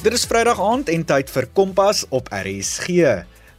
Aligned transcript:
Dit 0.00 0.14
is 0.16 0.22
Vrydag 0.24 0.56
aand 0.64 0.88
en 0.88 1.02
tyd 1.04 1.28
vir 1.28 1.44
Kompas 1.52 2.06
op 2.08 2.30
RSG. 2.32 3.02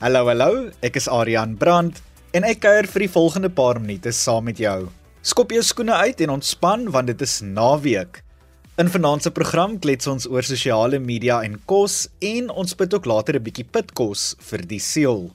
Hallo 0.01 0.23
hallo, 0.25 0.63
ek 0.81 0.96
is 0.97 1.05
Adrian 1.05 1.51
Brandt 1.53 1.99
en 2.33 2.47
ek 2.49 2.63
kuier 2.63 2.89
vir 2.89 3.03
die 3.05 3.10
volgende 3.13 3.51
paar 3.53 3.78
minute 3.78 4.10
saam 4.10 4.47
met 4.49 4.58
jou. 4.58 4.87
Skop 5.22 5.54
jou 5.54 5.62
skoene 5.62 5.99
uit 6.01 6.23
en 6.26 6.33
ontspan 6.40 6.87
want 6.97 7.12
dit 7.13 7.22
is 7.22 7.35
naweek. 7.46 8.23
In 8.81 8.90
vanaand 8.90 9.27
se 9.27 9.33
program 9.37 9.77
klets 9.85 10.09
ons 10.09 10.26
oor 10.33 10.41
sosiale 10.41 10.97
media 10.97 11.44
en 11.46 11.62
kos 11.69 12.08
en 12.26 12.49
ons 12.49 12.73
pit 12.73 12.97
ook 12.97 13.05
later 13.05 13.37
'n 13.37 13.46
bietjie 13.46 13.69
pitkos 13.69 14.33
vir 14.42 14.65
die 14.65 14.81
siel. 14.81 15.29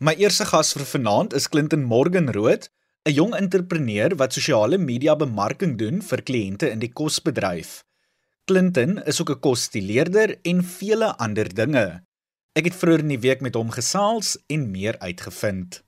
My 0.00 0.16
eerste 0.16 0.48
gas 0.48 0.72
vir 0.72 0.88
vanaand 0.96 1.36
is 1.36 1.46
Clinton 1.46 1.84
Morgenrood, 1.84 2.70
'n 3.04 3.12
jong 3.12 3.36
entrepreneur 3.36 4.16
wat 4.16 4.32
sosiale 4.32 4.78
media 4.78 5.14
bemarking 5.14 5.76
doen 5.76 6.00
vir 6.00 6.22
kliënte 6.22 6.72
in 6.72 6.78
die 6.78 6.92
kosbedryf. 6.92 7.84
Clinton 8.44 9.02
is 9.04 9.20
ook 9.20 9.30
'n 9.30 9.40
kosstileerder 9.40 10.38
en 10.42 10.64
vele 10.64 11.16
ander 11.16 11.54
dinge. 11.54 12.02
Ek 12.52 12.64
het 12.64 12.74
vroeër 12.74 12.98
in 12.98 13.08
die 13.08 13.18
week 13.18 13.40
met 13.40 13.54
hom 13.54 13.70
gesels 13.70 14.38
en 14.46 14.70
meer 14.70 14.98
uitgevind. 14.98 15.84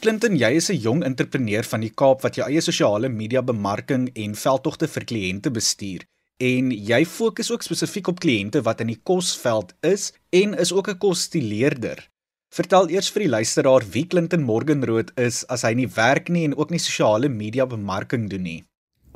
Clinton, 0.00 0.36
jy 0.36 0.50
is 0.50 0.70
'n 0.70 0.80
jong 0.80 1.04
entrepreneur 1.04 1.64
van 1.64 1.80
die 1.80 1.92
Kaap 1.94 2.22
wat 2.22 2.34
jou 2.34 2.48
eie 2.48 2.60
sosiale 2.60 3.08
media 3.08 3.42
bemarking 3.42 4.10
en 4.14 4.34
veldtogte 4.34 4.88
vir 4.88 5.04
kliënte 5.04 5.50
bestuur. 5.50 6.04
En 6.36 6.70
jy 6.70 7.04
fokus 7.06 7.50
ook 7.50 7.62
spesifiek 7.62 8.06
op 8.06 8.20
kliënte 8.20 8.62
wat 8.62 8.80
in 8.80 8.86
die 8.86 9.00
kosveld 9.02 9.74
is 9.80 10.12
en 10.30 10.54
is 10.54 10.72
ook 10.72 10.88
'n 10.88 10.98
kosstileerder. 10.98 12.08
Vertel 12.48 12.88
eers 12.88 13.10
vir 13.10 13.20
die 13.20 13.28
luisteraar 13.36 13.84
wie 13.90 14.06
Clinton 14.06 14.42
Morgenrood 14.42 15.10
is 15.18 15.46
as 15.46 15.62
hy 15.62 15.74
nie 15.74 15.88
werk 15.88 16.28
nie 16.28 16.44
en 16.44 16.56
ook 16.56 16.70
nie 16.70 16.78
sosiale 16.78 17.28
media 17.28 17.66
bemarking 17.66 18.30
doen 18.30 18.42
nie. 18.42 18.64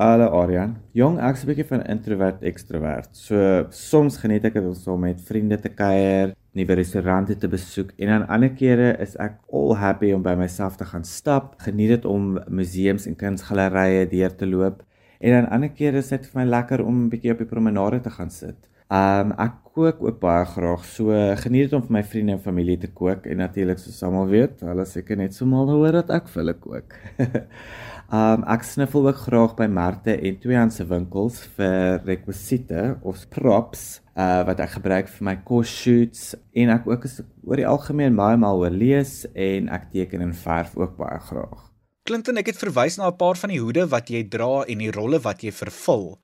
Hallo 0.03 0.27
Aryan. 0.34 0.72
Jong, 0.98 1.20
ek's 1.22 1.45
'n 1.45 1.47
bietjie 1.47 1.67
van 1.69 1.83
introvert 1.92 2.41
ekstrovert. 2.50 3.11
So 3.14 3.36
soms 3.70 4.17
geniet 4.19 4.44
ek 4.48 4.56
dit 4.59 4.64
om 4.67 4.75
so 4.75 4.97
met 4.97 5.20
vriende 5.28 5.59
te 5.62 5.70
kuier, 5.70 6.33
nuwe 6.59 6.75
restaurante 6.75 7.36
te 7.39 7.48
besoek 7.48 7.92
en 7.98 8.09
dan 8.11 8.25
ander 8.27 8.50
kere 8.50 8.89
is 9.05 9.14
ek 9.27 9.36
all 9.53 9.77
happy 9.78 10.11
om 10.17 10.22
by 10.22 10.34
myself 10.34 10.75
te 10.77 10.89
gaan 10.91 11.05
stap. 11.05 11.55
Geniet 11.67 11.94
dit 11.94 12.05
om 12.05 12.41
museums 12.48 13.06
en 13.06 13.14
kunsgalerye 13.14 14.09
deur 14.11 14.34
te 14.34 14.47
loop 14.47 14.83
en 15.20 15.31
dan 15.36 15.50
ander 15.55 15.70
kere 15.70 16.03
is 16.03 16.11
dit 16.11 16.27
vir 16.27 16.41
my 16.41 16.48
lekker 16.50 16.83
om 16.83 17.05
'n 17.05 17.11
bietjie 17.14 17.33
op 17.37 17.39
die 17.39 17.53
promenade 17.55 18.00
te 18.03 18.11
gaan 18.11 18.31
sit. 18.31 18.59
Um 18.91 19.33
ek 19.39 19.55
kook 19.72 20.03
ook 20.03 20.19
baie 20.20 20.44
graag. 20.44 20.84
So 20.84 21.14
geniet 21.44 21.70
dit 21.70 21.72
om 21.78 21.83
vir 21.87 21.92
my 21.92 22.03
vriende 22.03 22.33
en 22.33 22.42
familie 22.42 22.77
te 22.77 22.91
kook 22.91 23.27
en 23.27 23.37
natuurlik 23.37 23.78
soos 23.78 24.03
almal 24.03 24.27
weet, 24.28 24.61
hulle 24.61 24.84
seker 24.84 25.16
net 25.16 25.33
so 25.34 25.47
mal 25.47 25.70
hoor 25.70 25.92
dat 25.92 26.11
ek 26.11 26.28
vir 26.28 26.42
hulle 26.42 26.55
kook. 26.55 26.98
Um 28.12 28.42
ek 28.44 28.60
sniffel 28.68 29.06
ook 29.08 29.22
graag 29.24 29.55
by 29.56 29.66
markte 29.72 30.12
en 30.12 30.34
tweehandse 30.36 30.84
winkels 30.91 31.38
vir 31.56 32.02
rekwisiete 32.05 32.98
of 33.08 33.22
props 33.32 34.02
uh 34.20 34.42
wat 34.44 34.60
ek 34.60 34.74
gebruik 34.74 35.08
vir 35.08 35.24
my 35.30 35.34
kos 35.48 35.72
shoots 35.72 36.34
en 36.52 36.74
ek 36.74 36.91
ook 36.91 37.06
is 37.08 37.22
oor 37.48 37.56
die 37.56 37.69
algemeen 37.70 38.19
baie 38.19 38.36
maal 38.36 38.60
oor 38.60 38.77
lees 38.84 39.22
en 39.32 39.72
ek 39.72 39.88
teken 39.94 40.27
en 40.27 40.36
verf 40.36 40.77
ook 40.77 40.98
baie 41.00 41.22
graag. 41.30 41.70
Clinton, 42.04 42.36
ek 42.36 42.52
het 42.52 42.60
verwys 42.60 42.98
na 43.00 43.08
'n 43.08 43.16
paar 43.16 43.41
van 43.41 43.48
die 43.48 43.62
hoede 43.64 43.88
wat 43.88 44.12
jy 44.12 44.28
dra 44.28 44.66
en 44.69 44.84
die 44.84 44.92
rolle 44.92 45.22
wat 45.24 45.41
jy 45.41 45.52
vervul. 45.52 46.19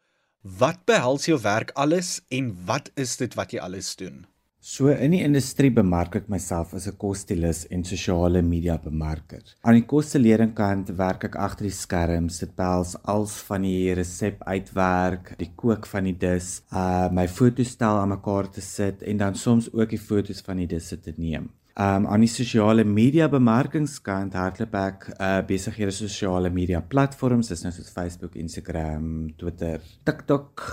Wat 0.45 0.84
behels 0.84 1.25
jou 1.25 1.41
werk 1.41 1.73
alles 1.75 2.20
en 2.28 2.52
wat 2.67 2.91
is 2.97 3.17
dit 3.17 3.33
wat 3.34 3.52
jy 3.52 3.64
alles 3.64 3.97
doen? 3.97 4.27
So 4.69 4.91
in 4.92 5.14
die 5.14 5.22
industrie 5.24 5.70
bemark 5.72 6.16
ek 6.19 6.27
myself 6.28 6.74
as 6.77 6.86
'n 6.91 6.97
kosstilis 7.00 7.61
en 7.72 7.84
sosiale 7.91 8.42
media 8.48 8.74
bemarker. 8.77 9.41
Aan 9.64 9.78
die 9.78 9.86
kostelering-kant 9.92 10.91
werk 10.98 11.24
ek 11.28 11.38
agter 11.47 11.64
die 11.64 11.77
skerms, 11.77 12.41
dit 12.42 12.52
behels 12.55 12.92
als 13.14 13.39
van 13.48 13.64
die 13.64 13.94
resep 13.96 14.44
uitwerk, 14.44 15.33
die 15.39 15.48
kook 15.62 15.86
van 15.86 16.05
die 16.05 16.18
dis, 16.27 16.51
uh 16.70 17.08
my 17.08 17.27
fotostel 17.39 18.02
aan 18.02 18.12
mekaar 18.12 18.51
te 18.51 18.61
sit 18.61 19.02
en 19.02 19.17
dan 19.17 19.34
soms 19.34 19.73
ook 19.73 19.89
die 19.89 20.05
fotos 20.11 20.45
van 20.45 20.61
die 20.61 20.68
disse 20.77 21.01
te 21.01 21.14
neem. 21.17 21.48
Um 21.78 22.08
aan 22.11 22.24
die 22.24 22.30
sosiale 22.30 22.83
media 22.83 23.28
bemarkingskant 23.30 24.33
hardloop 24.34 24.72
ek 24.74 25.05
uh 25.14 25.28
besighede 25.46 25.92
sosiale 25.94 26.50
media 26.50 26.80
platforms, 26.83 27.52
dis 27.52 27.62
nou 27.62 27.70
soos 27.70 27.92
Facebook, 27.94 28.34
Instagram, 28.34 29.28
Twitter, 29.39 29.78
TikTok. 30.02 30.64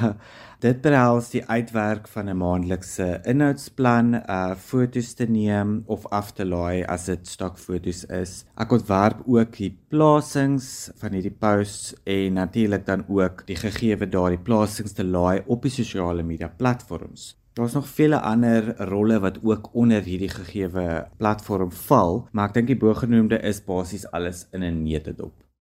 Dit 0.64 0.78
behels 0.86 1.32
die 1.34 1.42
uitwerk 1.50 2.06
van 2.14 2.30
'n 2.30 2.38
maandelikse 2.38 3.08
inhoudsplan, 3.34 4.14
uh 4.14 4.54
fotos 4.54 5.12
te 5.18 5.26
neem 5.26 5.82
of 5.90 6.06
af 6.14 6.30
te 6.38 6.46
laai 6.46 6.86
as 6.86 7.10
dit 7.10 7.26
stokfoto's 7.26 8.06
is. 8.22 8.44
Ek 8.54 8.78
ontwerp 8.78 9.26
ook 9.26 9.58
die 9.58 9.74
plasings 9.90 10.92
van 11.02 11.18
hierdie 11.18 11.34
posts 11.34 11.96
en 12.06 12.38
natuurlik 12.38 12.86
dan 12.86 13.02
ook 13.08 13.42
die 13.50 13.58
gegeewe 13.58 14.06
daardie 14.06 14.44
plasings 14.50 14.94
te 14.94 15.02
laai 15.02 15.42
op 15.46 15.66
die 15.66 15.78
sosiale 15.82 16.22
media 16.22 16.46
platforms. 16.46 17.34
Daar's 17.54 17.72
nog 17.72 17.86
vele 17.86 18.18
ander 18.20 18.74
rolle 18.76 19.20
wat 19.22 19.38
ook 19.42 19.68
onder 19.72 20.02
hierdie 20.02 20.28
gegewe 20.28 21.06
platform 21.16 21.70
val, 21.86 22.24
maar 22.32 22.48
ek 22.50 22.56
dink 22.56 22.72
die 22.72 22.78
bogenoemde 22.78 23.38
is 23.46 23.60
basies 23.62 24.08
alles 24.10 24.48
in 24.50 24.64
'n 24.66 24.82
neutedop. 24.82 25.32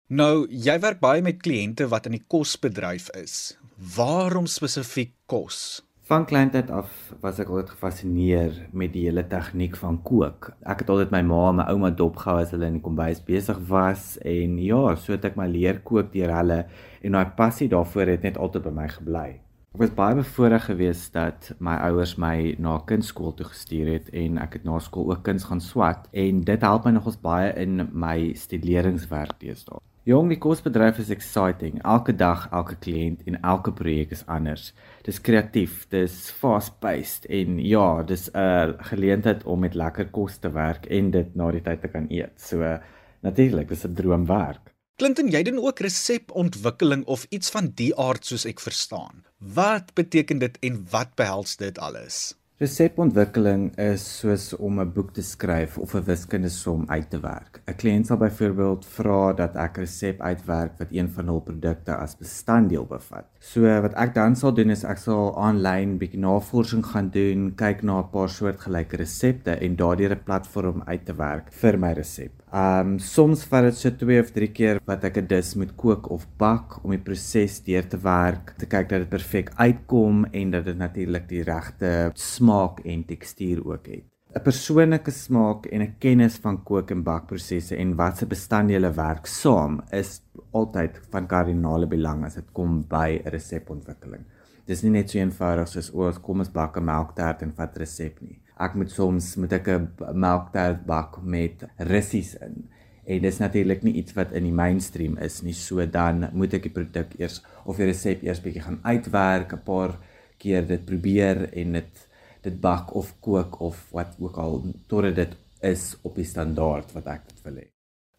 Nou, 0.09 0.47
jy 0.51 0.75
werk 0.81 0.99
baie 1.01 1.23
met 1.23 1.39
kliënte 1.39 1.87
wat 1.89 2.07
in 2.07 2.17
die 2.19 2.25
kosbedryf 2.27 3.11
is. 3.15 3.59
Waarom 3.97 4.47
spesifiek 4.47 5.15
kos? 5.27 5.87
Van 6.03 6.25
kleintyd 6.27 6.71
af 6.71 6.91
was 7.21 7.39
ek 7.39 7.49
altyd 7.49 7.71
gefassineer 7.71 8.53
met 8.73 8.93
die 8.93 9.05
hele 9.05 9.27
tegniek 9.29 9.77
van 9.77 10.03
kook. 10.03 10.53
Ek 10.65 10.79
het 10.81 10.89
altyd 10.91 11.11
my 11.11 11.23
ma 11.23 11.49
en 11.49 11.57
my 11.57 11.67
ouma 11.71 11.91
dopgehou 11.91 12.41
as 12.43 12.51
hulle 12.51 12.67
in 12.67 12.81
die 12.81 12.87
kombuis 12.87 13.21
besig 13.21 13.59
was 13.69 14.17
en 14.25 14.59
ja, 14.59 14.97
so 14.97 15.13
het 15.13 15.25
ek 15.25 15.37
my 15.37 15.47
leer 15.47 15.79
kook 15.79 16.11
deur 16.13 16.33
hulle 16.33 16.65
en 17.03 17.13
daai 17.13 17.37
passie 17.37 17.69
daarvoor 17.69 18.07
het 18.07 18.23
net 18.23 18.37
altyd 18.37 18.65
by 18.65 18.71
my 18.71 18.89
gebly. 18.89 19.41
Ek 19.79 19.85
was 19.85 19.93
baie 19.95 20.17
bevoorreg 20.19 20.65
geweest 20.67 21.13
dat 21.15 21.53
my 21.63 21.77
ouers 21.87 22.17
my 22.19 22.57
na 22.59 22.73
kunstskool 22.83 23.31
toe 23.39 23.45
gestuur 23.47 23.87
het 23.93 24.09
en 24.11 24.41
ek 24.43 24.57
het 24.57 24.65
na 24.67 24.81
skool 24.83 25.13
ook 25.13 25.21
kuns 25.29 25.45
gaan 25.47 25.61
swat 25.63 26.09
en 26.11 26.41
dit 26.49 26.65
help 26.67 26.89
my 26.89 26.91
nogals 26.97 27.21
baie 27.23 27.53
in 27.63 27.85
my 27.95 28.33
studeringswerk 28.35 29.37
teenoor. 29.39 29.79
Jong, 30.03 30.33
die 30.33 30.39
kosbedryf 30.43 30.99
is 30.99 31.13
exciting. 31.15 31.79
Elke 31.87 32.11
dag, 32.11 32.49
elke 32.51 32.75
kliënt 32.75 33.23
en 33.31 33.39
elke 33.39 33.71
projek 33.71 34.17
is 34.17 34.25
anders. 34.27 34.73
Dis 35.07 35.23
kreatief, 35.23 35.85
dis 35.95 36.17
fast-paced 36.41 37.31
en 37.39 37.61
ja, 37.63 38.03
dis 38.03 38.27
'n 38.35 38.75
geleentheid 38.91 39.45
om 39.45 39.61
met 39.61 39.79
lekker 39.79 40.11
kos 40.11 40.39
te 40.43 40.51
werk 40.51 40.91
en 40.91 41.13
dit 41.15 41.37
na 41.37 41.53
die 41.53 41.63
tyd 41.63 41.81
te 41.81 41.89
kan 41.89 42.11
eet. 42.11 42.35
So 42.35 42.79
natuurlik, 43.23 43.69
dis 43.69 43.87
'n 43.87 43.95
droomwerk. 43.95 44.75
Clinton, 44.99 45.29
jy 45.31 45.45
doen 45.47 45.61
ook 45.63 45.79
resepontwikkeling 45.79 47.05
of 47.07 47.23
iets 47.31 47.53
van 47.55 47.69
die 47.79 47.93
aard 47.95 48.27
soos 48.27 48.43
ek 48.51 48.59
verstaan. 48.59 49.21
Wat 49.39 49.93
beteken 49.95 50.41
dit 50.43 50.57
en 50.67 50.81
wat 50.91 51.13
behels 51.15 51.55
dit 51.61 51.79
alles? 51.79 52.17
Resepontwikkeling 52.59 53.69
is 53.79 54.03
soos 54.19 54.49
om 54.59 54.81
'n 54.83 54.91
boek 54.91 55.13
te 55.15 55.23
skryf 55.23 55.79
of 55.79 55.95
'n 55.95 56.03
wiskundesom 56.03 56.83
uit 56.91 57.11
te 57.11 57.21
werk. 57.21 57.61
'n 57.69 57.77
Kliënt 57.79 58.07
sal 58.07 58.19
byvoorbeeld 58.19 58.87
vra 58.87 59.33
dat 59.33 59.55
ek 59.55 59.79
'n 59.79 59.81
resep 59.81 60.21
uitwerk 60.21 60.79
wat 60.79 60.91
een 60.91 61.09
van 61.09 61.27
hul 61.27 61.41
produkte 61.41 61.95
as 61.95 62.17
bestanddeel 62.17 62.87
bevat. 62.87 63.27
So 63.39 63.63
wat 63.63 63.95
ek 63.95 64.17
dan 64.17 64.35
sal 64.35 64.51
doen 64.55 64.73
is 64.75 64.81
ek 64.83 64.99
sal 64.99 65.29
aanlyn 65.39 65.93
bietjie 66.01 66.19
navorsing 66.19 66.83
gaan 66.91 67.11
doen, 67.15 67.53
kyk 67.61 67.85
na 67.87 68.01
'n 68.01 68.11
paar 68.11 68.29
soortgelyke 68.37 68.99
resepte 68.99 69.55
en 69.67 69.77
daardeur 69.79 70.13
'n 70.17 70.25
platform 70.27 70.83
uit 70.87 71.05
te 71.07 71.15
werk 71.15 71.53
vir 71.61 71.79
my 71.79 71.93
resep. 72.01 72.33
Um 72.53 72.99
soms 72.99 73.45
vat 73.51 73.65
dit 73.69 73.77
so 73.77 73.91
2 73.91 74.21
of 74.25 74.35
3 74.35 74.51
keer 74.59 74.81
wat 74.91 75.05
ek 75.05 75.19
'n 75.19 75.31
dis 75.35 75.55
moet 75.55 75.77
kook 75.77 76.11
of 76.11 76.27
bak 76.37 76.85
om 76.85 76.91
die 76.91 77.05
proses 77.09 77.61
deur 77.63 77.87
te 77.89 77.99
werk, 78.03 78.55
te 78.59 78.67
kyk 78.67 78.89
dat 78.89 79.01
dit 79.01 79.11
perfek 79.11 79.51
uitkom 79.57 80.27
en 80.33 80.51
dat 80.51 80.65
dit 80.65 80.79
natuurlik 80.79 81.29
die 81.29 81.45
regte 81.45 82.11
smaak 82.15 82.81
en 82.85 83.05
tekstuur 83.05 83.63
ook 83.65 83.87
het. 83.87 84.08
'n 84.37 84.43
Persoonlike 84.45 85.11
smaak 85.11 85.67
en 85.73 85.83
'n 85.83 85.95
kennis 85.99 86.35
van 86.45 86.63
kook 86.63 86.91
en 86.91 87.03
bakprosesse 87.03 87.77
en 87.77 87.95
wat 87.97 88.19
se 88.19 88.27
bestanddele 88.27 88.91
werk 88.93 89.27
saam 89.27 89.81
is 89.91 90.21
altyd 90.51 91.01
van 91.11 91.27
kardinale 91.27 91.87
belang 91.87 92.25
as 92.25 92.35
dit 92.35 92.49
kom 92.53 92.85
by 92.89 93.09
'n 93.25 93.31
resepontwikkeling. 93.37 94.25
Dis 94.67 94.83
nie 94.83 94.91
net 94.91 95.11
so 95.11 95.19
eenvoudig 95.19 95.69
soos 95.69 95.91
o, 95.95 96.13
kom 96.23 96.39
ons 96.39 96.53
bak 96.53 96.77
'n 96.77 96.85
melktert 96.85 97.43
en 97.43 97.53
vat 97.53 97.77
resep 97.77 98.21
nie. 98.21 98.39
Ek 98.61 98.75
moet 98.75 98.91
soms 98.91 99.37
moet 99.37 99.53
ek 99.53 99.69
'n 99.69 99.89
melktert 100.13 100.85
bak 100.87 101.23
met 101.23 101.65
rissies 101.79 102.35
in. 102.35 102.69
En 103.07 103.23
dis 103.23 103.39
natuurlik 103.39 103.83
nie 103.83 103.95
iets 103.95 104.13
wat 104.13 104.33
in 104.33 104.43
die 104.45 104.53
mainstream 104.53 105.17
is 105.17 105.43
nie. 105.43 105.55
So 105.55 105.87
dan 105.87 106.29
moet 106.33 106.55
ek 106.55 106.63
die 106.63 106.73
produk 106.73 107.15
eers 107.19 107.43
of 107.65 107.77
die 107.77 107.87
resep 107.87 108.23
eers 108.23 108.41
bietjie 108.41 108.63
gaan 108.63 108.81
uitwerk, 108.83 109.53
'n 109.53 109.65
paar 109.65 109.99
keer 110.37 110.67
dit 110.67 110.85
probeer 110.85 111.53
en 111.53 111.73
dit 111.73 112.08
dit 112.43 112.61
bak 112.61 112.95
of 112.95 113.15
kook 113.21 113.61
of 113.61 113.81
wat 113.91 114.17
ook 114.19 114.37
al 114.37 114.63
totdat 114.87 115.15
dit 115.15 115.37
is 115.61 115.97
op 116.03 116.15
die 116.15 116.29
standaard 116.29 116.93
wat 116.93 117.07
ek 117.07 117.29
dit 117.29 117.43
wil 117.47 117.61
hê. 117.63 117.67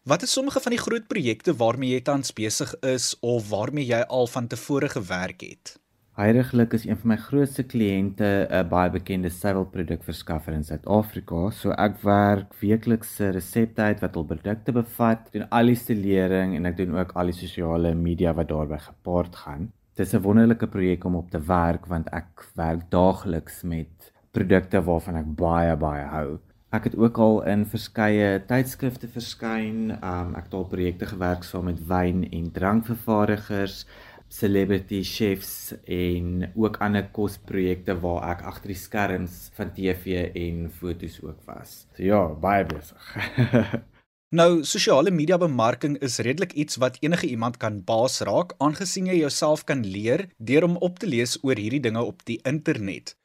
Wat 0.08 0.22
is 0.22 0.32
sommige 0.32 0.60
van 0.60 0.72
die 0.72 0.80
groot 0.80 1.06
projekte 1.08 1.52
waarmee 1.56 1.92
jy 1.92 2.00
tans 2.00 2.32
besig 2.32 2.72
is 2.80 3.12
of 3.20 3.50
waarmee 3.50 3.84
jy 3.84 4.00
al 4.08 4.26
van 4.26 4.46
tevore 4.48 4.88
gewerk 4.88 5.44
het? 5.44 5.76
Heiliglik 6.20 6.72
is 6.76 6.84
een 6.84 6.98
van 7.00 7.08
my 7.12 7.16
grootste 7.16 7.62
kliënte 7.62 8.48
'n 8.50 8.68
baie 8.68 8.90
bekende 8.90 9.30
suiwelprodukverskaffer 9.30 10.52
in 10.52 10.64
Suid-Afrika. 10.64 11.50
So 11.50 11.70
ek 11.70 12.02
werk 12.02 12.54
weekliks 12.60 13.14
se 13.16 13.30
resepte 13.30 13.82
uit 13.82 14.00
wat 14.00 14.14
hul 14.14 14.24
produkte 14.24 14.72
bevat, 14.72 15.32
doen 15.32 15.48
al 15.48 15.66
die 15.66 15.76
stelering 15.76 16.56
en 16.56 16.66
ek 16.66 16.76
doen 16.76 16.98
ook 16.98 17.12
al 17.12 17.32
die 17.32 17.38
sosiale 17.38 17.94
media 17.94 18.34
wat 18.34 18.48
daarbey 18.48 18.78
gepaard 18.78 19.36
gaan. 19.36 19.72
Dis 20.00 20.14
'n 20.16 20.22
wonderlike 20.24 20.66
projek 20.66 21.04
om 21.04 21.14
op 21.14 21.30
te 21.30 21.40
werk 21.44 21.86
want 21.86 22.06
ek 22.18 22.44
werk 22.56 22.86
daagliks 22.88 23.58
met 23.72 24.06
produkte 24.32 24.80
waarvan 24.86 25.18
ek 25.20 25.28
baie 25.36 25.74
baie 25.76 26.06
hou. 26.12 26.38
Ek 26.72 26.86
het 26.88 26.96
ook 26.96 27.18
al 27.18 27.36
in 27.52 27.66
verskeie 27.66 28.30
tydskrifte 28.52 29.10
verskyn. 29.16 29.92
Um 30.12 30.32
ek 30.40 30.48
het 30.48 30.56
al 30.56 30.64
projekte 30.72 31.10
gewerk 31.12 31.44
saam 31.44 31.68
met 31.68 31.84
wyn 31.92 32.24
en 32.30 32.48
drankvervaardigers, 32.50 33.84
celebrity 34.28 35.02
chefs 35.04 35.74
en 35.84 36.48
ook 36.54 36.80
ander 36.80 37.04
kosprojekte 37.12 38.00
waar 38.00 38.30
ek 38.32 38.48
agter 38.54 38.72
die 38.72 38.80
skerms 38.86 39.50
van 39.52 39.76
TV 39.76 40.32
en 40.32 40.70
fotos 40.80 41.20
ook 41.22 41.44
was. 41.44 41.84
So 41.92 42.02
ja, 42.02 42.24
baie 42.48 42.64
besig. 42.64 43.04
nou, 44.30 44.62
sosiale 44.64 45.10
media 45.10 45.36
bemarking 45.38 45.96
is 46.06 46.18
redelik 46.22 46.52
iets 46.52 46.78
wat 46.78 46.98
enige 47.02 47.26
iemand 47.26 47.56
kan 47.58 47.80
baas 47.84 48.20
raak 48.26 48.54
aangesien 48.58 49.08
jy 49.10 49.20
jouself 49.20 49.64
kan 49.66 49.82
leer 49.82 50.28
deur 50.38 50.64
om 50.68 50.76
op 50.76 50.98
te 51.02 51.10
lees 51.10 51.38
oor 51.42 51.58
hierdie 51.58 51.82
dinge 51.82 52.02
op 52.02 52.22
die 52.30 52.38
internet. 52.46 53.16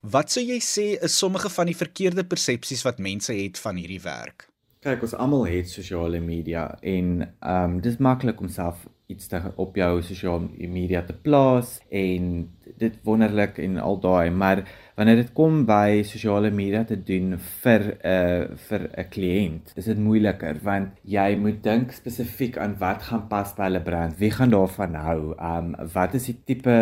Wat 0.00 0.32
sou 0.32 0.44
jy 0.44 0.60
sê 0.64 0.86
is 1.00 1.16
sommige 1.16 1.50
van 1.52 1.68
die 1.68 1.76
verkeerde 1.76 2.24
persepsies 2.24 2.84
wat 2.84 3.00
mense 3.00 3.34
het 3.36 3.58
van 3.60 3.76
hierdie 3.80 4.00
werk? 4.04 4.46
Kyk, 4.80 5.02
ons 5.04 5.12
almal 5.12 5.44
het 5.44 5.68
sosiale 5.68 6.20
media 6.24 6.70
en 6.80 7.20
ehm 7.24 7.76
um, 7.76 7.80
dis 7.84 7.98
maklik 8.00 8.40
om 8.40 8.48
self 8.48 8.86
iets 9.12 9.28
te 9.28 9.40
op 9.56 9.76
jou 9.76 10.02
sosiale 10.06 10.68
media 10.72 11.02
te 11.04 11.12
plaas 11.12 11.78
en 11.88 12.48
dit 12.80 12.96
wonderlik 13.04 13.58
en 13.58 13.76
al 13.82 14.00
daai 14.00 14.30
maar 14.30 14.62
wanneer 15.00 15.22
dit 15.22 15.30
kom 15.32 15.62
by 15.64 16.02
sosiale 16.04 16.50
media 16.52 16.82
te 16.84 16.98
doen 17.00 17.32
vir 17.62 17.82
'n 17.88 18.10
uh, 18.10 18.56
vir 18.68 18.82
'n 18.84 19.06
kliënt 19.14 19.72
is 19.80 19.86
dit 19.88 19.98
moeiliker 19.98 20.60
want 20.62 20.98
jy 21.16 21.36
moet 21.40 21.62
dink 21.64 21.94
spesifiek 21.96 22.58
aan 22.60 22.74
wat 22.82 23.06
gaan 23.08 23.24
pas 23.28 23.54
by 23.56 23.68
hulle 23.68 23.80
brand. 23.80 24.18
Wie 24.18 24.30
gaan 24.30 24.52
daarvan 24.52 24.94
hou? 24.94 25.20
Um 25.52 25.72
wat 25.94 26.14
is 26.14 26.26
die 26.26 26.36
tipe 26.44 26.76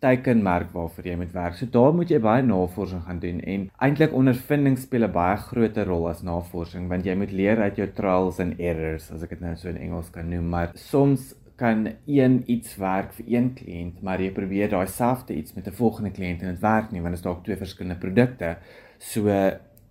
teikenmerk 0.00 0.72
waarvoor 0.72 1.04
jy 1.10 1.16
moet 1.16 1.34
werk? 1.36 1.54
So 1.54 1.66
daar 1.66 1.92
moet 1.92 2.08
jy 2.10 2.20
baie 2.20 2.42
navorsing 2.42 3.04
gaan 3.04 3.20
doen 3.20 3.40
en 3.40 3.68
eintlik 3.78 4.16
ondervinding 4.16 4.78
speel 4.78 5.04
'n 5.04 5.12
baie 5.12 5.36
groot 5.36 5.76
rol 5.76 6.08
as 6.08 6.22
navorsing 6.22 6.88
want 6.88 7.04
jy 7.04 7.14
moet 7.14 7.32
leer 7.32 7.60
uit 7.60 7.76
jou 7.76 7.88
trials 7.92 8.40
and 8.40 8.60
errors 8.60 9.10
as 9.12 9.22
ek 9.22 9.30
dit 9.30 9.40
nou 9.40 9.54
so 9.56 9.68
in 9.68 9.76
Engels 9.76 10.10
kan 10.10 10.28
noem 10.28 10.48
maar 10.48 10.70
soms 10.74 11.34
kan 11.62 11.86
een 12.10 12.40
iets 12.50 12.76
werk 12.82 13.12
vir 13.18 13.28
een 13.36 13.50
kliënt, 13.54 14.02
maar 14.02 14.22
jy 14.22 14.32
probeer 14.34 14.72
daai 14.72 14.86
selfde 14.90 15.36
iets 15.38 15.54
met 15.54 15.68
'n 15.68 15.78
volgende 15.78 16.10
kliënt 16.10 16.42
en 16.42 16.54
dit 16.54 16.62
werk 16.62 16.90
nie 16.90 17.02
want 17.02 17.14
dit 17.14 17.22
is 17.22 17.28
dalk 17.28 17.44
twee 17.44 17.56
verskillende 17.56 18.00
produkte. 18.00 18.56
So 18.98 19.28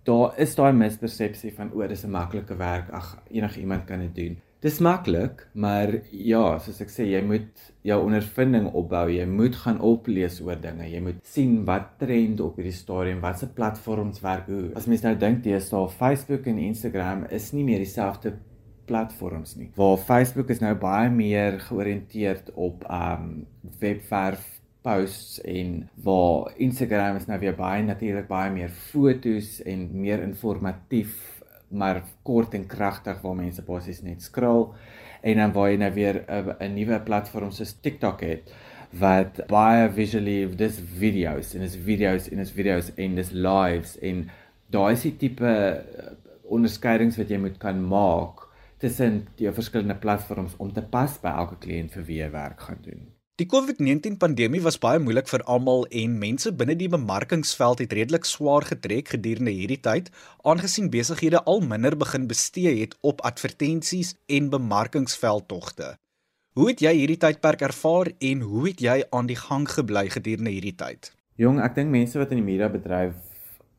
daar 0.04 0.38
is 0.38 0.54
daai 0.54 0.72
mispersepsie 0.72 1.52
van 1.54 1.72
o, 1.74 1.86
dis 1.86 2.04
'n 2.04 2.10
maklike 2.10 2.56
werk. 2.56 2.90
Ag, 2.90 3.18
enige 3.30 3.60
iemand 3.60 3.84
kan 3.84 4.00
dit 4.00 4.14
doen. 4.14 4.36
Dis 4.60 4.78
maklik, 4.78 5.48
maar 5.52 5.88
ja, 6.10 6.58
soos 6.58 6.80
ek 6.80 6.90
sê, 6.90 7.02
jy 7.02 7.22
moet 7.26 7.72
jou 7.82 7.96
ondervinding 8.04 8.68
opbou. 8.72 9.08
Jy 9.10 9.24
moet 9.26 9.56
gaan 9.56 9.80
oplees 9.80 10.40
oor 10.40 10.60
dinge. 10.60 10.86
Jy 10.86 11.00
moet 11.00 11.18
sien 11.26 11.64
wat 11.64 11.98
trend 11.98 12.40
op 12.40 12.56
hierdie 12.56 12.72
stadium, 12.72 13.20
watse 13.20 13.48
platforms 13.48 14.20
werk 14.20 14.46
hoe. 14.46 14.70
As 14.78 14.86
mens 14.86 15.02
nou 15.02 15.16
dink 15.18 15.42
deesdae 15.42 15.88
Facebook 15.88 16.46
en 16.46 16.58
Instagram 16.58 17.24
is 17.30 17.52
nie 17.52 17.64
meer 17.64 17.82
dieselfde 17.82 18.36
platforms 18.84 19.56
nie. 19.56 19.70
Waar 19.74 19.96
Facebook 19.96 20.50
is 20.50 20.62
nou 20.62 20.74
baie 20.74 21.10
meer 21.10 21.60
georiënteerd 21.60 22.52
op 22.54 22.84
um 22.90 23.46
webwerf 23.78 24.60
posts 24.82 25.40
en 25.46 25.88
waar 26.02 26.52
Instagram 26.56 27.16
is 27.16 27.28
nou 27.30 27.38
weer 27.38 27.54
baie 27.54 27.82
natuurlik 27.86 28.26
baie 28.30 28.50
meer 28.50 28.72
fotos 28.90 29.60
en 29.62 29.86
meer 29.92 30.22
informatief 30.22 31.42
maar 31.72 32.02
kort 32.26 32.54
en 32.54 32.66
kragtig 32.68 33.22
waar 33.22 33.38
mense 33.38 33.62
basies 33.64 34.02
net 34.02 34.22
scroll 34.22 34.68
en 35.22 35.38
dan 35.38 35.54
waar 35.54 35.70
jy 35.70 35.78
nou 35.80 35.92
weer 35.94 36.24
'n 36.28 36.74
nuwe 36.74 37.00
platform 37.00 37.50
soos 37.50 37.72
TikTok 37.80 38.20
het 38.20 38.52
wat 38.90 39.40
baie 39.48 39.88
visually 39.90 40.46
dis 40.56 40.80
videos 40.98 41.54
en 41.54 41.62
is 41.62 41.76
videos 41.76 42.28
en 42.28 42.38
is 42.38 42.52
videos 42.52 42.90
en 42.96 43.14
dis 43.14 43.30
lives 43.32 43.98
en 43.98 44.28
daai 44.70 44.92
is 44.92 45.02
die 45.02 45.16
tipe 45.16 45.48
uh, 45.48 46.12
onderskeidings 46.44 47.16
wat 47.16 47.30
jy 47.30 47.38
moet 47.38 47.58
kan 47.58 47.80
maak 47.80 48.48
tussen 48.82 49.22
die 49.38 49.50
verskillende 49.54 49.96
platforms 50.02 50.54
om 50.58 50.72
te 50.74 50.82
pas 50.82 51.14
by 51.22 51.32
elke 51.42 51.58
kliënt 51.62 51.94
vir 51.96 52.06
wie 52.08 52.22
jy 52.22 52.30
werk 52.34 52.64
gaan 52.66 52.80
doen. 52.82 53.10
Die 53.40 53.46
COVID-19 53.48 54.18
pandemie 54.20 54.60
was 54.62 54.76
baie 54.82 55.00
moeilik 55.00 55.30
vir 55.30 55.42
almal 55.50 55.86
en 56.02 56.18
mense 56.20 56.50
binne 56.52 56.74
die 56.78 56.90
bemarkingsveld 56.92 57.80
het 57.80 57.94
redelik 57.96 58.28
swaar 58.28 58.66
getrek 58.68 59.14
gedurende 59.14 59.54
hierdie 59.56 59.80
tyd, 59.80 60.10
aangesien 60.44 60.90
besighede 60.92 61.40
al 61.48 61.64
minder 61.64 61.96
begin 61.96 62.28
bestee 62.30 62.74
het 62.82 62.92
op 63.00 63.24
advertensies 63.30 64.12
en 64.28 64.52
bemarkingsveldtogte. 64.52 65.94
Hoe 66.52 66.68
het 66.68 66.84
jy 66.84 66.92
hierdie 66.98 67.18
tydperk 67.24 67.64
ervaar 67.64 68.12
en 68.20 68.44
hoe 68.44 68.68
het 68.68 68.84
jy 68.84 69.00
aan 69.10 69.30
die 69.30 69.40
gang 69.40 69.64
gebly 69.78 70.04
gedurende 70.12 70.52
hierdie 70.52 70.76
tyd? 70.76 71.14
Jong, 71.40 71.62
ek 71.64 71.78
dink 71.80 71.88
mense 71.94 72.20
wat 72.20 72.34
in 72.36 72.42
die 72.42 72.50
media 72.52 72.68
bedryf 72.68 73.16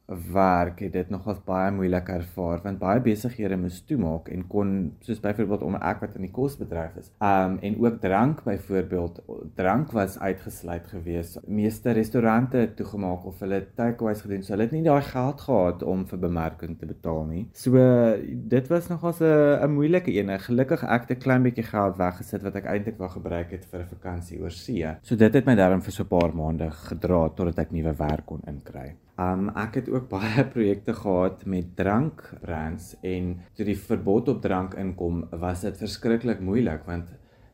werk 0.05 0.79
het 0.83 0.93
dit 0.93 1.09
nogals 1.09 1.39
baie 1.45 1.71
moeilik 1.71 2.09
ervaar 2.11 2.59
want 2.63 2.79
baie 2.81 3.01
besighede 3.03 3.55
moes 3.57 3.79
toemaak 3.87 4.27
en 4.33 4.43
kon 4.51 4.73
soos 5.05 5.21
byvoorbeeld 5.23 5.63
om 5.63 5.77
ek 5.79 6.01
wat 6.03 6.17
in 6.19 6.27
die 6.27 6.33
kosbedryf 6.33 6.97
is. 6.99 7.11
Um 7.23 7.57
en 7.63 7.77
ook 7.79 7.99
drank 8.03 8.43
byvoorbeeld 8.43 9.21
drank 9.55 9.91
was 9.95 10.17
uitgesluit 10.19 10.87
gewees. 10.91 11.37
Meeste 11.47 11.95
restaurante 11.95 12.57
het 12.57 12.75
toegemaak 12.75 13.25
of 13.25 13.39
hulle 13.39 13.61
takeaways 13.75 14.21
gedoen. 14.25 14.43
So 14.43 14.53
hulle 14.53 14.67
het 14.67 14.75
nie 14.75 14.83
daai 14.83 15.01
geld 15.07 15.41
gehad 15.41 15.83
om 15.83 16.05
vir 16.09 16.19
bemarking 16.19 16.77
te 16.79 16.89
betaal 16.89 17.23
nie. 17.29 17.45
So 17.53 17.79
dit 18.27 18.67
was 18.67 18.89
nogals 18.91 19.21
'n 19.21 19.63
'n 19.63 19.73
moeilike 19.73 20.11
een. 20.11 20.29
Gelukkig 20.39 20.83
ek 20.83 21.07
het 21.07 21.17
'n 21.17 21.23
klein 21.23 21.43
bietjie 21.43 21.63
geld 21.63 21.97
weggesit 21.97 22.43
wat 22.43 22.55
ek 22.55 22.65
eintlik 22.65 22.97
wou 22.97 23.09
gebruik 23.09 23.51
het 23.51 23.65
vir 23.65 23.79
'n 23.79 23.87
vakansie 23.95 24.41
oor 24.41 24.51
see. 24.51 24.85
So 25.01 25.15
dit 25.15 25.33
het 25.33 25.45
my 25.45 25.55
daarom 25.55 25.81
vir 25.81 25.91
so 25.91 26.03
'n 26.03 26.07
paar 26.07 26.35
maande 26.35 26.71
gedra 26.71 27.29
totdat 27.29 27.59
ek 27.59 27.71
nuwe 27.71 27.93
werk 27.97 28.25
kon 28.25 28.41
inkry. 28.47 28.95
Um 29.21 29.51
ek 29.53 29.75
het 29.77 29.89
ook 29.93 30.07
baie 30.09 30.45
projekte 30.55 30.93
gehad 30.97 31.45
met 31.45 31.75
drankbrands 31.77 32.95
en 33.05 33.35
toe 33.53 33.65
die 33.67 33.77
verbod 33.77 34.31
op 34.33 34.41
drank 34.41 34.73
inkom, 34.73 35.27
was 35.29 35.61
dit 35.61 35.77
verskriklik 35.77 36.41
moeilik 36.41 36.87
want 36.89 37.11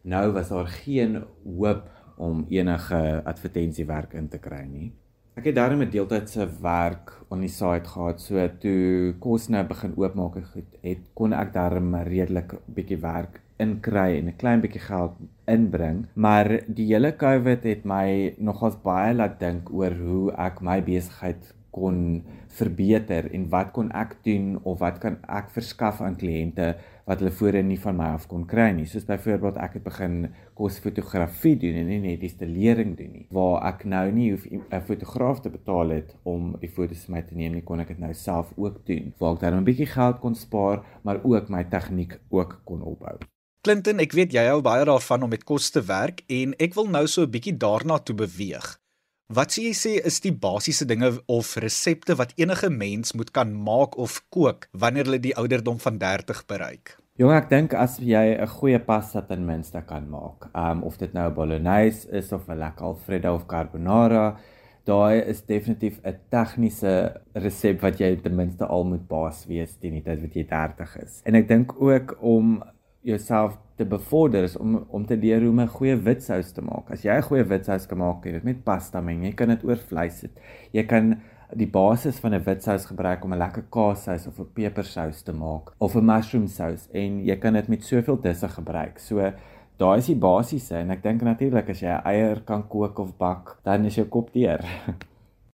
nou 0.07 0.31
was 0.31 0.53
daar 0.53 0.71
geen 0.71 1.19
hoop 1.43 1.89
om 2.15 2.45
enige 2.49 3.21
advertensiewerk 3.27 4.13
in 4.13 4.29
te 4.31 4.39
kry 4.39 4.63
nie. 4.67 4.93
Ek 5.35 5.45
het 5.51 5.55
daarmee 5.55 5.87
'n 5.87 5.91
deeltydse 5.91 6.47
werk 6.61 7.11
op 7.27 7.39
die 7.39 7.51
site 7.51 7.89
gehad, 7.89 8.21
so 8.21 8.47
toe 8.59 9.15
kos 9.19 9.49
nou 9.49 9.63
begin 9.67 9.93
oopmaak 9.95 10.35
het 10.81 10.99
kon 11.13 11.33
ek 11.33 11.53
daarmee 11.53 12.03
redelik 12.03 12.55
bietjie 12.67 12.99
werk 12.99 13.41
inkry 13.59 14.17
en 14.17 14.27
'n 14.27 14.39
klein 14.41 14.61
bietjie 14.61 14.81
geld 14.81 15.15
inbring, 15.45 16.05
maar 16.13 16.47
die 16.67 16.87
hele 16.93 17.11
COVID 17.15 17.63
het 17.63 17.85
my 17.85 18.35
nogals 18.37 18.77
baie 18.83 19.13
laat 19.13 19.39
dink 19.39 19.71
oor 19.73 19.93
hoe 20.03 20.31
ek 20.47 20.61
my 20.61 20.81
besigheid 20.81 21.53
kon 21.71 22.23
verbeter 22.59 23.29
en 23.33 23.45
wat 23.53 23.71
kon 23.75 23.91
ek 23.95 24.15
doen 24.25 24.57
of 24.67 24.79
wat 24.81 24.97
kan 25.03 25.19
ek 25.29 25.51
verskaf 25.53 26.01
aan 26.01 26.17
kliënte 26.17 26.73
wat 27.09 27.21
hulle 27.21 27.33
voorheen 27.33 27.69
nie 27.71 27.79
van 27.81 27.97
my 27.97 28.09
af 28.17 28.27
kon 28.29 28.45
kry 28.49 28.67
nie. 28.77 28.85
Soos 28.89 29.07
byvoorbeeld 29.07 29.57
ek 29.61 29.79
het 29.79 29.85
begin 29.85 30.17
kosfotografie 30.57 31.55
doen 31.61 31.79
en 31.81 31.89
nie 31.89 32.01
net 32.03 32.25
installering 32.25 32.93
doen 32.99 33.15
nie. 33.15 33.25
Waar 33.33 33.65
ek 33.71 33.85
nou 33.85 34.05
nie 34.11 34.29
hoef 34.33 34.45
'n 34.49 34.85
fotograaf 34.89 35.41
te 35.41 35.49
betaal 35.49 35.89
het 35.97 36.15
om 36.23 36.55
die 36.61 36.69
foto's 36.69 37.05
vir 37.05 37.15
my 37.15 37.21
te 37.21 37.35
neem 37.35 37.53
nie, 37.53 37.65
kon 37.65 37.79
ek 37.79 37.87
dit 37.87 37.99
nou 37.99 38.13
self 38.13 38.53
ook 38.57 38.85
doen. 38.85 39.13
Waar 39.19 39.33
ek 39.33 39.39
dan 39.39 39.57
'n 39.57 39.63
bietjie 39.63 39.89
geld 39.89 40.19
kon 40.19 40.35
spaar, 40.35 40.83
maar 41.03 41.23
ook 41.23 41.49
my 41.49 41.63
tegniek 41.63 42.19
ook 42.29 42.61
kon 42.65 42.81
opbou. 42.81 43.17
Clinton, 43.59 43.99
ek 43.99 44.13
weet 44.15 44.31
jy 44.31 44.45
hou 44.47 44.61
baie 44.63 44.85
daarvan 44.87 45.25
om 45.25 45.33
met 45.33 45.41
kos 45.43 45.65
te 45.75 45.81
werk 45.83 46.21
en 46.31 46.53
ek 46.63 46.77
wil 46.77 46.85
nou 46.87 47.01
so 47.11 47.25
'n 47.25 47.31
bietjie 47.33 47.57
daarna 47.59 47.97
toe 47.99 48.15
beweeg. 48.15 48.79
Wat 49.27 49.51
sê 49.51 49.67
jy 49.67 49.73
sê 49.75 49.91
is 50.09 50.21
die 50.23 50.31
basiese 50.31 50.85
dinge 50.87 51.19
of 51.27 51.57
resepte 51.57 52.15
wat 52.15 52.31
enige 52.39 52.69
mens 52.69 53.11
moet 53.13 53.31
kan 53.31 53.51
maak 53.51 53.97
of 53.97 54.23
kook 54.29 54.69
wanneer 54.71 55.03
hulle 55.03 55.19
die 55.19 55.35
ouderdom 55.35 55.77
van 55.77 55.99
30 55.99 56.45
bereik? 56.47 56.95
Jong, 57.17 57.35
ek 57.35 57.49
dink 57.49 57.73
as 57.73 57.99
jy 57.99 58.39
'n 58.39 58.47
goeie 58.47 58.79
pasta 58.79 59.21
ten 59.21 59.45
minste 59.45 59.83
kan 59.85 60.09
maak, 60.09 60.47
um 60.55 60.83
of 60.83 60.97
dit 60.97 61.13
nou 61.13 61.29
bolognese 61.29 62.07
is 62.11 62.31
of 62.31 62.47
'n 62.47 62.59
lekker 62.59 62.85
alfredo 62.85 63.35
of 63.35 63.45
carbonara, 63.45 64.39
daai 64.85 65.19
is 65.27 65.41
definitief 65.41 65.99
'n 66.05 66.15
tegniese 66.31 67.21
resep 67.35 67.81
wat 67.81 67.99
jy 67.99 68.15
ten 68.15 68.35
minste 68.35 68.65
al 68.65 68.85
moet 68.85 69.05
baas 69.07 69.45
wees 69.47 69.75
teen 69.75 69.99
die 69.99 70.01
tyd 70.01 70.21
wat 70.21 70.33
jy 70.33 70.47
30 70.47 70.95
is. 71.03 71.21
En 71.25 71.35
ek 71.35 71.47
dink 71.47 71.81
ook 71.81 72.17
om 72.21 72.63
jouself 73.01 73.57
te 73.77 73.85
bevorder 73.85 74.43
is 74.43 74.57
om 74.57 74.75
om 74.89 75.05
te 75.05 75.17
leer 75.17 75.41
hoe 75.41 75.49
om 75.49 75.59
'n 75.59 75.67
goeie 75.67 75.95
witsous 75.95 76.51
te 76.51 76.61
maak. 76.61 76.91
As 76.91 77.03
jy 77.03 77.15
'n 77.17 77.21
goeie 77.21 77.43
witsous 77.43 77.87
kan 77.87 77.97
maak, 77.97 78.25
jy 78.25 78.31
dit 78.31 78.43
met 78.43 78.63
pasta 78.63 79.01
meng, 79.01 79.23
jy 79.23 79.33
kan 79.33 79.47
dit 79.47 79.63
oor 79.63 79.77
vleis 79.77 80.19
sit. 80.19 80.31
Jy 80.71 80.83
kan 80.83 81.21
die 81.55 81.67
basis 81.67 82.19
van 82.19 82.33
'n 82.33 82.43
witsous 82.43 82.85
gebruik 82.85 83.23
om 83.23 83.33
'n 83.33 83.37
lekker 83.37 83.63
kaassous 83.71 84.27
of 84.27 84.39
'n 84.39 84.51
pepersous 84.53 85.23
te 85.23 85.33
maak 85.33 85.73
of 85.79 85.95
'n 85.95 86.05
mushroom 86.05 86.47
sous 86.47 86.87
en 86.93 87.25
jy 87.25 87.35
kan 87.35 87.53
dit 87.53 87.67
met 87.67 87.83
soveel 87.83 88.21
disse 88.21 88.47
gebruik. 88.47 88.99
So 88.99 89.33
daai 89.77 89.97
is 89.97 90.07
die 90.07 90.15
basiese 90.15 90.75
en 90.75 90.91
ek 90.91 91.03
dink 91.03 91.21
natuurlik 91.21 91.69
as 91.69 91.79
jy 91.79 91.87
'n 91.87 92.05
eier 92.05 92.41
kan 92.45 92.67
kook 92.67 92.99
of 92.99 93.17
bak, 93.17 93.59
dan 93.63 93.85
is 93.85 93.95
jou 93.95 94.05
kop 94.05 94.33
deur. 94.33 94.59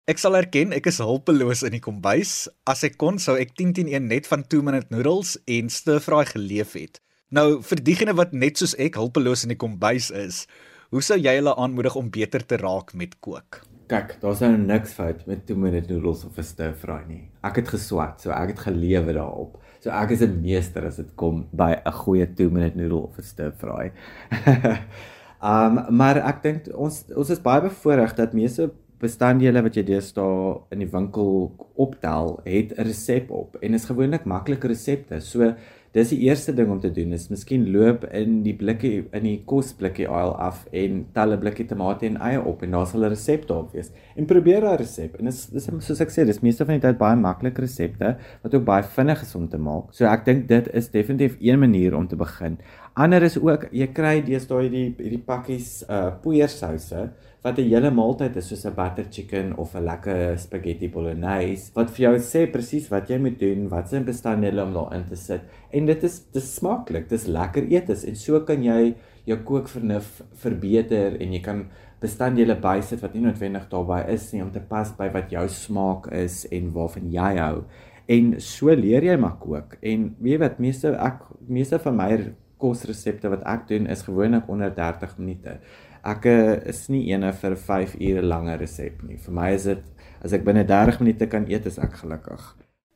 Ek 0.07 0.19
sal 0.19 0.35
erken 0.35 0.71
ek 0.71 0.85
is 0.85 0.99
hulpeloos 1.01 1.63
in 1.63 1.71
die 1.71 1.79
kombuis. 1.79 2.47
As 2.69 2.83
ek 2.83 2.97
kon 2.97 3.17
sou 3.17 3.35
ek 3.41 3.55
10 3.55 3.73
teen 3.73 3.87
1 3.87 4.07
net 4.07 4.27
van 4.27 4.43
2 4.43 4.61
minute 4.61 4.85
noodles 4.93 5.31
en 5.47 5.69
stir 5.69 5.99
fry 5.99 6.25
geleef 6.25 6.73
het. 6.73 7.01
Nou 7.31 7.61
vir 7.61 7.83
diegene 7.83 8.13
wat 8.13 8.33
net 8.33 8.57
soos 8.57 8.75
ek 8.77 8.95
hulpeloos 8.95 9.43
in 9.43 9.49
die 9.49 9.57
kombuis 9.57 10.11
is, 10.11 10.47
Hoe 10.93 11.01
sou 11.01 11.15
jy 11.17 11.31
hulle 11.39 11.51
aanmoedig 11.59 11.95
om 11.97 12.11
beter 12.13 12.43
te 12.45 12.55
raak 12.61 12.93
met 12.95 13.15
kook? 13.25 13.57
Kyk, 13.89 14.13
daar's 14.21 14.39
nou 14.43 14.51
niks 14.55 14.93
fout 14.97 15.25
met 15.27 15.41
2 15.49 15.57
minute 15.59 15.91
noodles 15.91 16.21
of 16.27 16.37
'n 16.37 16.45
stir 16.45 16.73
fry 16.73 17.01
nie. 17.07 17.23
Ek 17.43 17.57
het 17.59 17.67
geswat, 17.67 18.21
so 18.21 18.31
ek 18.31 18.53
het 18.53 18.59
gelewe 18.59 19.13
daarop. 19.13 19.57
So 19.81 19.89
ek 19.89 20.11
is 20.11 20.21
'n 20.21 20.41
meester 20.41 20.85
as 20.85 20.97
dit 20.97 21.15
kom 21.15 21.47
by 21.51 21.81
'n 21.85 21.91
goeie 21.91 22.25
2 22.27 22.49
minute 22.49 22.77
noodle 22.77 23.03
of 23.03 23.17
'n 23.17 23.23
stir 23.23 23.51
fry. 23.51 23.91
um 25.41 25.85
maar 25.89 26.17
ek 26.17 26.43
dink 26.43 26.67
ons 26.73 27.03
ons 27.15 27.29
is 27.29 27.39
baie 27.39 27.61
bevoordeel 27.61 28.15
dat 28.15 28.33
meeste 28.33 28.71
bestanddele 28.99 29.61
wat 29.61 29.75
jy 29.75 29.83
deesdae 29.83 30.61
in 30.71 30.79
die 30.79 30.91
winkel 30.91 31.51
optel, 31.75 32.39
het 32.45 32.77
'n 32.77 32.83
resep 32.83 33.31
op 33.31 33.57
en 33.61 33.73
is 33.73 33.85
gewoonlik 33.85 34.25
maklike 34.25 34.67
resepte. 34.67 35.19
So 35.19 35.55
dis 35.95 36.11
die 36.11 36.25
eerste 36.27 36.51
ding 36.51 36.71
om 36.73 36.79
te 36.83 36.91
doen 36.91 37.13
is 37.15 37.29
miskien 37.31 37.69
loop 37.71 38.03
in 38.11 38.41
die 38.43 38.53
blikkie 38.59 39.05
in 39.15 39.23
die 39.23 39.37
kosblikkie 39.47 40.07
aisle 40.11 40.35
af 40.43 40.65
en 40.75 41.05
tel 41.15 41.31
'n 41.33 41.39
blikkie 41.39 41.65
tomate 41.69 42.05
en 42.05 42.17
eie 42.19 42.41
op 42.41 42.63
en 42.63 42.71
daar 42.71 42.87
sal 42.87 43.05
'n 43.05 43.09
resep 43.15 43.47
daarop 43.47 43.71
wees. 43.71 43.91
En 44.15 44.25
probeer 44.25 44.61
daai 44.61 44.77
resep. 44.77 45.15
En 45.19 45.25
dis 45.25 45.45
dis 45.45 45.69
soos 45.79 46.01
ek 46.01 46.09
sê, 46.09 46.25
dis 46.25 46.41
meeste 46.41 46.65
van 46.65 46.79
die 46.79 46.87
tyd 46.87 46.97
baie 46.97 47.15
maklike 47.15 47.61
resepte 47.61 48.17
wat 48.43 48.55
ook 48.55 48.65
baie 48.65 48.83
vinnig 48.83 49.21
is 49.21 49.35
om 49.35 49.47
te 49.47 49.57
maak. 49.57 49.93
So 49.93 50.05
ek 50.05 50.25
dink 50.25 50.47
dit 50.47 50.67
is 50.73 50.89
definitief 50.89 51.37
een 51.39 51.59
manier 51.59 51.95
om 51.95 52.07
te 52.07 52.15
begin. 52.15 52.57
Ander 52.95 53.23
is 53.23 53.37
ook 53.37 53.67
jy 53.71 53.87
kry 53.87 54.21
deesdae 54.21 54.61
hierdie 54.61 54.95
hierdie 54.97 55.23
pakkies 55.25 55.83
uh 55.89 56.11
poeiersouse 56.21 57.09
wat 57.45 57.59
'n 57.59 57.69
hele 57.69 57.91
maaltyd 57.93 58.35
is 58.41 58.47
soos 58.49 58.65
'n 58.65 58.73
butter 58.73 59.05
chicken 59.15 59.53
of 59.57 59.75
'n 59.75 59.85
lekker 59.85 60.37
spaghetti 60.37 60.87
bolognese 60.89 61.71
wat 61.75 61.91
vir 61.91 62.01
jou 62.05 62.15
sê 62.17 62.51
presies 62.51 62.89
wat 62.89 63.09
jy 63.09 63.19
moet 63.19 63.39
doen, 63.39 63.69
wat 63.69 63.89
se 63.89 63.99
bestanddele 63.99 64.63
om 64.63 64.73
daarin 64.73 65.05
te 65.07 65.15
sit. 65.15 65.41
En 65.71 65.85
dit 65.85 66.03
is 66.03 66.25
dis 66.33 66.55
smaaklik, 66.55 67.07
dis 67.09 67.27
lekker 67.27 67.63
eetes 67.69 68.03
en 68.03 68.15
so 68.15 68.39
kan 68.39 68.63
jy 68.63 68.95
jou 69.25 69.37
kookvernuf 69.37 70.23
verbeter 70.33 71.21
en 71.21 71.33
jy 71.33 71.41
kan 71.41 71.67
bestanddele 72.01 72.55
bysit 72.55 73.01
wat 73.01 73.13
nie 73.13 73.21
noodwendig 73.21 73.69
daarbey 73.69 74.13
is 74.13 74.33
nie 74.33 74.41
om 74.41 74.51
te 74.51 74.59
pas 74.59 74.91
by 74.97 75.09
wat 75.13 75.29
jou 75.29 75.47
smaak 75.47 76.07
is 76.11 76.47
en 76.51 76.73
waarvan 76.73 77.11
jy 77.11 77.37
hou. 77.37 77.63
En 78.07 78.39
so 78.39 78.73
leer 78.73 79.03
jy 79.03 79.17
maar 79.17 79.37
kook. 79.39 79.77
En 79.81 80.15
weet 80.19 80.39
wat 80.39 80.59
meeste 80.59 80.87
ek 80.97 81.21
meeste 81.47 81.79
van 81.79 81.95
my 81.95 82.33
kosresepte 82.57 83.29
wat 83.29 83.43
ek 83.45 83.67
doen 83.67 83.87
is 83.87 84.01
gewoonlik 84.01 84.49
onder 84.49 84.75
30 84.75 85.17
minute 85.17 85.59
ek 86.05 86.25
eh, 86.29 86.69
is 86.69 86.85
nie 86.93 87.07
eene 87.11 87.31
vir 87.33 87.55
5 87.57 87.95
ure 87.99 88.21
lange 88.21 88.57
resep 88.61 89.01
nie. 89.03 89.17
Vir 89.17 89.33
my 89.33 89.49
is 89.55 89.65
dit 89.69 89.83
as 90.25 90.33
ek 90.33 90.45
binne 90.45 90.65
30 90.65 91.01
minute 91.03 91.27
kan 91.29 91.47
eet, 91.49 91.65
is 91.65 91.79
ek 91.81 91.99
gelukkig. 92.01 92.43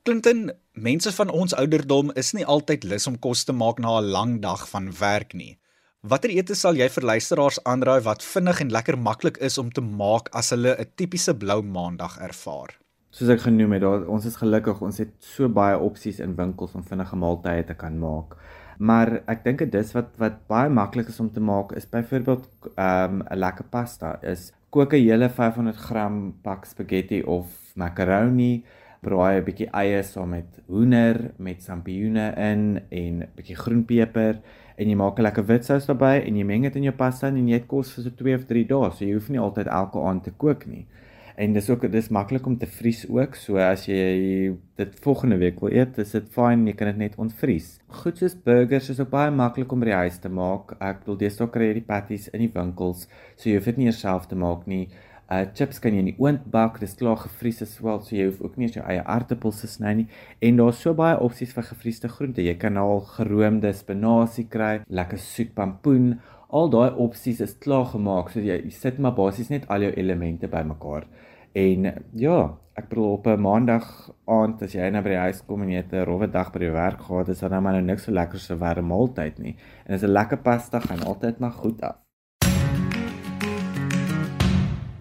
Clinton, 0.07 0.49
mense 0.73 1.11
van 1.13 1.29
ons 1.29 1.53
ouderdom 1.53 2.13
is 2.17 2.31
nie 2.33 2.45
altyd 2.45 2.87
lus 2.89 3.07
om 3.09 3.17
kos 3.21 3.43
te 3.45 3.53
maak 3.53 3.79
na 3.79 3.99
'n 3.99 4.11
lang 4.15 4.41
dag 4.41 4.67
van 4.69 4.89
werk 4.99 5.33
nie. 5.33 5.57
Watter 6.01 6.31
ete 6.31 6.55
sal 6.55 6.77
jy 6.79 6.87
vir 6.89 7.03
luisteraars 7.03 7.59
aanraai 7.67 8.01
wat 8.05 8.23
vinnig 8.23 8.61
en 8.61 8.69
lekker 8.71 8.97
maklik 8.97 9.37
is 9.43 9.57
om 9.57 9.69
te 9.69 9.81
maak 9.81 10.29
as 10.33 10.49
hulle 10.55 10.75
'n 10.79 10.91
tipiese 10.95 11.33
blou 11.35 11.61
maandag 11.61 12.17
ervaar? 12.19 12.79
Soos 13.11 13.29
ek 13.29 13.41
genoem 13.41 13.71
het, 13.73 13.83
ons 13.83 14.25
is 14.25 14.35
gelukkig, 14.37 14.81
ons 14.81 14.97
het 14.97 15.11
so 15.19 15.49
baie 15.49 15.77
opsies 15.77 16.19
in 16.19 16.35
winkels 16.35 16.75
om 16.75 16.83
vinnige 16.83 17.15
maaltye 17.15 17.65
te 17.65 17.73
kan 17.73 17.99
maak. 17.99 18.37
Maar 18.79 19.17
ek 19.27 19.43
dink 19.43 19.59
dit 19.59 19.75
is 19.75 19.91
wat 19.91 20.13
wat 20.21 20.37
baie 20.47 20.69
maklik 20.71 21.09
is 21.11 21.19
om 21.19 21.27
te 21.35 21.41
maak 21.43 21.73
is 21.75 21.89
byvoorbeeld 21.89 22.47
ehm, 22.75 23.19
'n 23.19 23.25
um, 23.31 23.39
lekker 23.39 23.65
pasta 23.69 24.19
is 24.23 24.53
kook 24.69 24.93
'n 24.93 25.03
hele 25.03 25.29
500 25.29 25.75
gram 25.75 26.33
pak 26.41 26.65
spaghetti 26.65 27.21
of 27.23 27.45
macaroni, 27.75 28.63
braai 29.01 29.39
'n 29.39 29.43
bietjie 29.43 29.69
eie 29.73 30.03
saam 30.03 30.29
met 30.29 30.61
hoender 30.67 31.31
met 31.37 31.63
sampioene 31.63 32.33
in 32.37 32.81
en 32.89 33.19
'n 33.23 33.29
bietjie 33.35 33.55
groenpeper 33.55 34.39
en 34.77 34.89
jy 34.89 34.95
maak 34.95 35.19
'n 35.19 35.23
lekker 35.27 35.45
witsous 35.45 35.85
daarbey 35.85 36.23
en 36.27 36.37
jy 36.37 36.45
meng 36.45 36.63
dit 36.63 36.75
in 36.75 36.83
jou 36.83 36.95
pasta 36.95 37.27
en 37.27 37.47
jy 37.47 37.53
eet 37.53 37.67
kos 37.67 37.91
vir 37.93 38.03
so 38.03 38.09
2 38.09 38.35
of 38.35 38.45
3 38.45 38.65
dae. 38.67 38.91
So 38.91 39.05
jy 39.05 39.13
hoef 39.13 39.29
nie 39.29 39.39
altyd 39.39 39.67
elke 39.67 39.99
aand 39.99 40.23
te 40.23 40.31
kook 40.31 40.65
nie. 40.65 40.85
En 41.39 41.53
dis 41.55 41.69
ook 41.71 41.85
dis 41.91 42.09
maklik 42.11 42.45
om 42.45 42.57
te 42.59 42.67
vries 42.67 43.05
ook. 43.07 43.35
So 43.39 43.55
as 43.63 43.85
jy 43.87 44.49
dit 44.75 44.95
volgende 45.05 45.37
week 45.39 45.61
wil 45.63 45.71
eet, 45.71 45.95
is 46.03 46.11
dit 46.11 46.25
fyn, 46.35 46.65
jy 46.67 46.73
kan 46.75 46.89
dit 46.91 46.97
net 46.99 47.13
ontvries. 47.15 47.77
Goed 48.01 48.17
soos 48.19 48.35
burgers 48.43 48.89
is 48.91 48.99
ook 48.99 49.13
baie 49.13 49.31
maklik 49.31 49.71
om 49.71 49.79
by 49.79 49.87
die 49.87 49.99
huis 50.01 50.17
te 50.19 50.27
maak. 50.27 50.73
Ek 50.83 51.05
bedoel 51.05 51.29
ook 51.45 51.53
kry 51.53 51.69
jy 51.69 51.77
die 51.77 51.85
patties 51.87 52.27
in 52.33 52.43
die 52.43 52.51
winkels, 52.51 53.05
so 53.37 53.47
jy 53.47 53.55
hoef 53.55 53.69
dit 53.71 53.79
nie 53.79 53.93
self 53.95 54.27
te 54.27 54.35
maak 54.35 54.65
nie. 54.67 54.89
Uh 55.31 55.45
chips 55.55 55.79
kan 55.79 55.95
jy 55.95 56.01
in 56.03 56.09
die 56.09 56.17
oond 56.19 56.43
bak, 56.51 56.81
dis 56.83 56.97
klaar 56.99 57.21
gevries 57.23 57.63
as 57.63 57.77
wel, 57.85 58.01
so 58.03 58.17
jy 58.17 58.27
hoef 58.27 58.41
ook 58.43 58.59
nie 58.59 58.67
jou 58.73 58.83
eie 58.83 59.05
aartappels 59.05 59.63
te 59.63 59.71
sny 59.71 59.95
nie. 60.01 60.07
En 60.43 60.59
daar's 60.59 60.83
so 60.83 60.91
baie 60.97 61.15
opsies 61.23 61.55
vir 61.55 61.69
gevriesde 61.69 62.11
groente. 62.11 62.43
Jy 62.43 62.57
kan 62.59 62.81
al 62.81 62.99
geroomde 63.13 63.71
spinasie 63.77 64.49
kry, 64.51 64.81
lekker 64.89 65.23
soet 65.23 65.55
pampoen. 65.55 66.17
Al 66.51 66.67
daai 66.73 66.99
opsies 66.99 67.39
is 67.45 67.55
klaar 67.63 67.87
gemaak, 67.93 68.33
so 68.33 68.43
jy, 68.43 68.59
jy 68.65 68.75
sit 68.75 68.99
maar 68.99 69.15
basies 69.15 69.53
net 69.53 69.69
al 69.69 69.87
jou 69.87 69.95
elemente 70.01 70.49
bymekaar. 70.51 71.05
En 71.53 71.85
ja, 72.13 72.39
ek 72.77 72.89
bedoel 72.89 73.11
op 73.11 73.27
'n 73.27 73.41
maandag 73.41 73.85
aand 74.25 74.61
as 74.61 74.73
jy 74.73 74.89
nou 74.89 75.01
by 75.03 75.09
die 75.09 75.23
huis 75.25 75.41
kom 75.45 75.61
en 75.61 75.69
jy 75.69 75.81
het 75.81 75.93
'n 75.93 76.05
rowwe 76.05 76.29
dag 76.29 76.51
by 76.51 76.59
die 76.59 76.71
werk 76.71 77.01
gehad, 77.01 77.29
is 77.29 77.39
dan 77.39 77.51
nou 77.51 77.61
maar 77.61 77.73
nou 77.73 77.83
niks 77.83 78.03
so 78.03 78.11
lekker 78.11 78.39
so 78.39 78.55
warm 78.57 78.85
maaltyd 78.87 79.39
nie. 79.39 79.55
En 79.85 79.93
as 79.93 80.03
'n 80.03 80.13
lekker 80.13 80.37
pasta 80.37 80.79
gaan 80.79 81.03
altyd 81.03 81.39
maar 81.39 81.51
goed 81.51 81.81
af. 81.81 81.95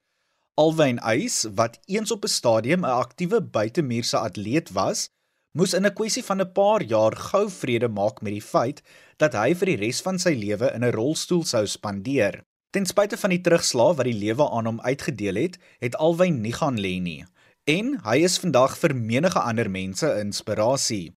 Alwyn 0.53 0.99
Eis, 0.99 1.47
wat 1.55 1.79
eens 1.85 2.11
op 2.11 2.23
'n 2.23 2.27
stadium 2.27 2.85
'n 2.85 2.89
aktiewe 3.05 3.41
buitemuurse 3.41 4.17
atleet 4.17 4.71
was, 4.71 5.09
moes 5.57 5.73
in 5.73 5.85
'n 5.85 5.93
kwessie 5.93 6.23
van 6.23 6.41
'n 6.41 6.51
paar 6.51 6.83
jaar 6.83 7.15
gou 7.15 7.49
vrede 7.49 7.87
maak 7.87 8.21
met 8.21 8.33
die 8.33 8.41
feit 8.41 8.81
dat 9.17 9.33
hy 9.33 9.55
vir 9.55 9.65
die 9.65 9.75
res 9.75 10.01
van 10.01 10.19
sy 10.19 10.33
lewe 10.33 10.73
in 10.73 10.83
'n 10.83 10.91
rolstoel 10.91 11.43
sou 11.43 11.65
spandeer. 11.65 12.45
Ten 12.71 12.85
spyte 12.87 13.17
van 13.19 13.33
die 13.33 13.41
terugslag 13.43 13.97
wat 13.99 14.07
die 14.07 14.15
lewe 14.15 14.45
aan 14.47 14.67
hom 14.69 14.77
uitgedeel 14.79 15.35
het, 15.35 15.57
het 15.83 15.95
Alwyn 15.99 16.37
nie 16.39 16.53
gaan 16.55 16.77
lê 16.79 17.01
nie. 17.03 17.25
En 17.67 17.97
hy 18.05 18.21
is 18.23 18.37
vandag 18.39 18.77
vir 18.79 18.93
menige 18.95 19.41
ander 19.43 19.67
mense 19.67 20.07
inspirasie. 20.21 21.11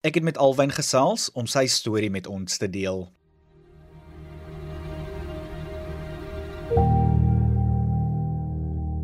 Ek 0.00 0.16
het 0.16 0.24
met 0.24 0.40
Alwyn 0.40 0.72
gesels 0.72 1.26
om 1.36 1.44
sy 1.44 1.66
storie 1.68 2.08
met 2.08 2.24
ons 2.24 2.56
te 2.56 2.68
deel. 2.72 3.04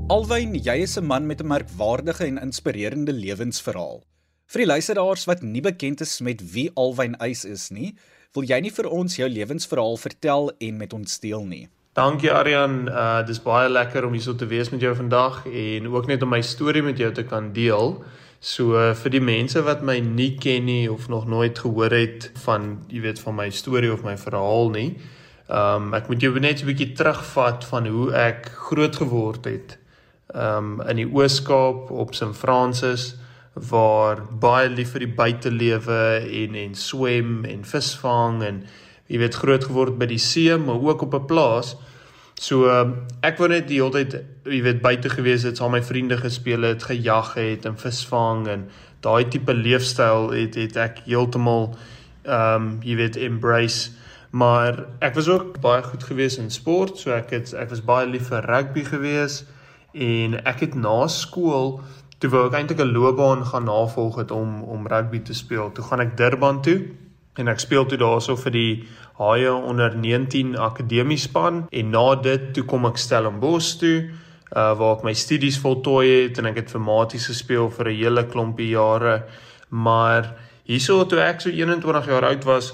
Alwyn, 0.09 0.57
jy 0.57 0.79
is 0.87 0.97
'n 0.97 1.05
man 1.05 1.27
met 1.27 1.45
'n 1.45 1.47
merkwaardige 1.53 2.25
en 2.25 2.41
inspirerende 2.41 3.13
lewensverhaal. 3.13 4.01
Vir 4.47 4.59
die 4.65 4.73
luisteraars 4.73 5.25
wat 5.25 5.43
nie 5.43 5.61
bekend 5.61 6.01
is 6.01 6.21
met 6.21 6.41
wie 6.53 6.71
Alwyn 6.75 7.17
Eis 7.21 7.45
is 7.45 7.69
nie, 7.71 7.95
wil 8.33 8.45
jy 8.45 8.61
nie 8.61 8.73
vir 8.73 8.89
ons 8.89 9.17
jou 9.17 9.29
lewensverhaal 9.29 9.97
vertel 9.97 10.53
en 10.59 10.77
met 10.77 10.93
ons 10.93 11.19
deel 11.21 11.45
nie? 11.45 11.69
Dankie 11.93 12.31
Aryan, 12.33 12.87
uh 12.89 13.21
dis 13.29 13.37
baie 13.45 13.69
lekker 13.69 14.07
om 14.07 14.15
hier 14.17 14.23
so 14.25 14.33
te 14.33 14.47
wees 14.49 14.71
met 14.73 14.81
jou 14.81 14.95
vandag 14.97 15.43
en 15.45 15.91
ook 15.93 16.07
net 16.09 16.23
om 16.25 16.31
my 16.33 16.39
storie 16.41 16.81
met 16.83 16.97
jou 16.97 17.11
te 17.13 17.21
kan 17.29 17.51
deel. 17.53 17.99
So 18.41 18.79
uh, 18.81 18.95
vir 18.97 19.13
die 19.13 19.21
mense 19.21 19.61
wat 19.67 19.83
my 19.85 19.99
nie 20.01 20.31
ken 20.41 20.65
nie 20.65 20.87
of 20.89 21.11
nog 21.13 21.27
nooit 21.29 21.59
gehoor 21.61 21.93
het 21.93 22.31
van, 22.47 22.79
jy 22.89 23.03
weet, 23.05 23.21
van 23.21 23.37
my 23.37 23.51
storie 23.53 23.91
of 23.93 24.07
my 24.09 24.15
verhaal 24.17 24.73
nie. 24.73 24.87
Um 25.53 25.93
ek 25.93 26.09
moet 26.09 26.25
jou 26.25 26.33
net 26.41 26.63
'n 26.63 26.71
bietjie 26.71 26.95
terugvat 26.97 27.67
van 27.69 27.87
hoe 27.87 28.09
ek 28.17 28.49
groot 28.71 28.97
geword 28.97 29.45
het. 29.45 29.77
Um 30.33 30.81
in 30.89 30.97
die 30.97 31.11
Oos-Kaap 31.13 31.91
op 31.91 32.15
St. 32.15 32.33
Francis 32.33 33.19
waar 33.53 34.25
baie 34.33 34.73
lief 34.73 34.97
vir 34.97 35.05
die 35.05 35.13
buitelewe 35.13 36.25
en 36.25 36.57
en 36.57 36.75
swem 36.75 37.45
en 37.45 37.69
visvang 37.69 38.43
en 38.43 38.65
jy 39.09 39.19
weet 39.19 39.35
groot 39.35 39.65
geword 39.65 39.99
by 39.99 40.07
die 40.07 40.21
see 40.23 40.57
maar 40.57 40.81
ook 40.81 41.03
op 41.03 41.15
'n 41.15 41.27
plaas. 41.27 41.77
So 42.35 42.69
um, 42.71 43.07
ek 43.23 43.39
wou 43.39 43.49
net 43.49 43.69
die 43.69 43.81
hele 43.81 43.93
tyd 43.93 44.25
jy 44.45 44.63
weet 44.63 44.83
buite 44.83 45.09
gewees 45.09 45.43
het, 45.43 45.57
saam 45.57 45.71
met 45.71 45.83
my 45.83 45.87
vriende 45.87 46.17
gespeel 46.17 46.63
het, 46.63 46.83
gejag 46.83 47.35
het 47.35 47.67
en 47.67 47.77
visvang 47.77 48.47
en 48.49 48.69
daai 49.01 49.29
tipe 49.29 49.55
leefstyl 49.55 50.31
het 50.31 50.55
het 50.55 50.77
ek 50.77 51.03
heeltemal 51.07 51.75
ehm 52.25 52.63
um, 52.63 52.79
jy 52.83 52.97
weet 52.97 53.17
embrace 53.17 53.91
maar 54.33 54.87
ek 55.05 55.15
was 55.15 55.29
ook 55.29 55.61
baie 55.61 55.83
goed 55.83 56.05
gewees 56.09 56.39
in 56.39 56.51
sport, 56.51 56.99
so 56.99 57.13
ek 57.13 57.31
het 57.31 57.53
ek 57.53 57.69
was 57.69 57.85
baie 57.85 58.07
lief 58.09 58.31
vir 58.33 58.47
rugby 58.49 58.85
gewees 58.87 59.43
en 59.93 60.39
ek 60.49 60.65
het 60.65 60.75
na 60.75 61.05
skool 61.13 61.83
toe 62.23 62.31
wou 62.33 62.47
ek 62.47 62.57
eintlik 62.57 62.81
'n 62.81 62.95
loopbaan 62.95 63.45
gaan 63.45 63.69
navolg 63.69 64.17
het 64.17 64.31
om 64.31 64.63
om 64.63 64.87
rugby 64.87 65.21
te 65.21 65.35
speel. 65.35 65.73
Toe 65.73 65.85
gaan 65.85 66.01
ek 66.01 66.17
Durban 66.17 66.63
toe 66.63 66.81
en 67.41 67.49
ek 67.49 67.63
speel 67.63 67.87
toe 67.89 67.99
daarso 68.01 68.37
vir 68.37 68.53
die 68.53 68.73
Haie 69.23 69.53
onder 69.53 69.93
19 69.97 70.57
akademiespan 70.59 71.67
en 71.71 71.91
na 71.93 72.15
dit 72.25 72.49
toe 72.57 72.65
kom 72.69 72.89
ek 72.89 73.01
Stellenbosch 73.01 73.77
toe 73.81 73.97
uh 74.53 74.73
waar 74.77 74.99
ek 74.99 75.05
my 75.07 75.13
studies 75.17 75.59
voltooi 75.61 76.07
het 76.09 76.41
en 76.41 76.51
ek 76.51 76.63
het 76.63 76.73
vir 76.75 76.83
maties 76.85 77.29
gespeel 77.31 77.71
vir 77.71 77.89
'n 77.89 77.97
hele 77.97 78.25
klompie 78.25 78.71
jare. 78.73 79.23
Maar 79.71 80.35
hierso 80.65 81.05
toe 81.05 81.21
ek 81.21 81.41
so 81.41 81.51
21 81.51 82.07
jaar 82.07 82.25
oud 82.25 82.45
was 82.45 82.73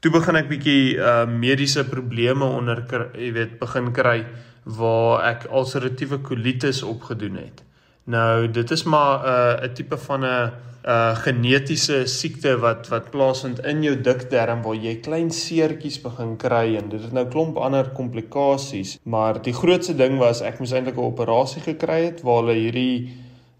toe 0.00 0.10
begin 0.10 0.36
ek 0.36 0.48
bietjie 0.48 0.96
uh 0.98 1.24
mediese 1.26 1.84
probleme 1.84 2.44
onder 2.44 2.84
jy 3.14 3.32
weet 3.32 3.58
begin 3.58 3.92
kry 3.92 4.26
waar 4.64 5.24
ek 5.30 5.48
ulceratiewe 5.52 6.18
kolitis 6.18 6.82
opgedoen 6.82 7.36
het. 7.36 7.62
Nou 8.04 8.48
dit 8.48 8.70
is 8.70 8.84
maar 8.84 9.20
'n 9.20 9.64
uh, 9.64 9.74
tipe 9.74 9.96
van 9.96 10.24
'n 10.24 10.52
uh 10.84 11.16
genetiese 11.16 12.02
siekte 12.10 12.58
wat 12.60 12.90
wat 12.92 13.06
plaasvind 13.12 13.62
in 13.64 13.80
jou 13.86 13.94
dikterm 13.96 14.60
waar 14.66 14.76
jy 14.76 14.98
klein 15.04 15.30
seertjies 15.32 15.96
begin 16.02 16.34
kry 16.36 16.74
en 16.76 16.90
dit 16.92 17.00
het 17.00 17.14
nou 17.16 17.24
klomp 17.32 17.56
ander 17.56 17.88
komplikasies 17.96 18.98
maar 19.08 19.40
die 19.46 19.54
grootste 19.56 19.94
ding 19.96 20.18
was 20.20 20.42
ek 20.44 20.60
moes 20.60 20.74
eintlik 20.76 20.98
'n 21.00 21.06
operasie 21.06 21.62
gekry 21.64 22.00
het 22.04 22.20
waar 22.22 22.42
hulle 22.42 22.58
hierdie 22.58 22.96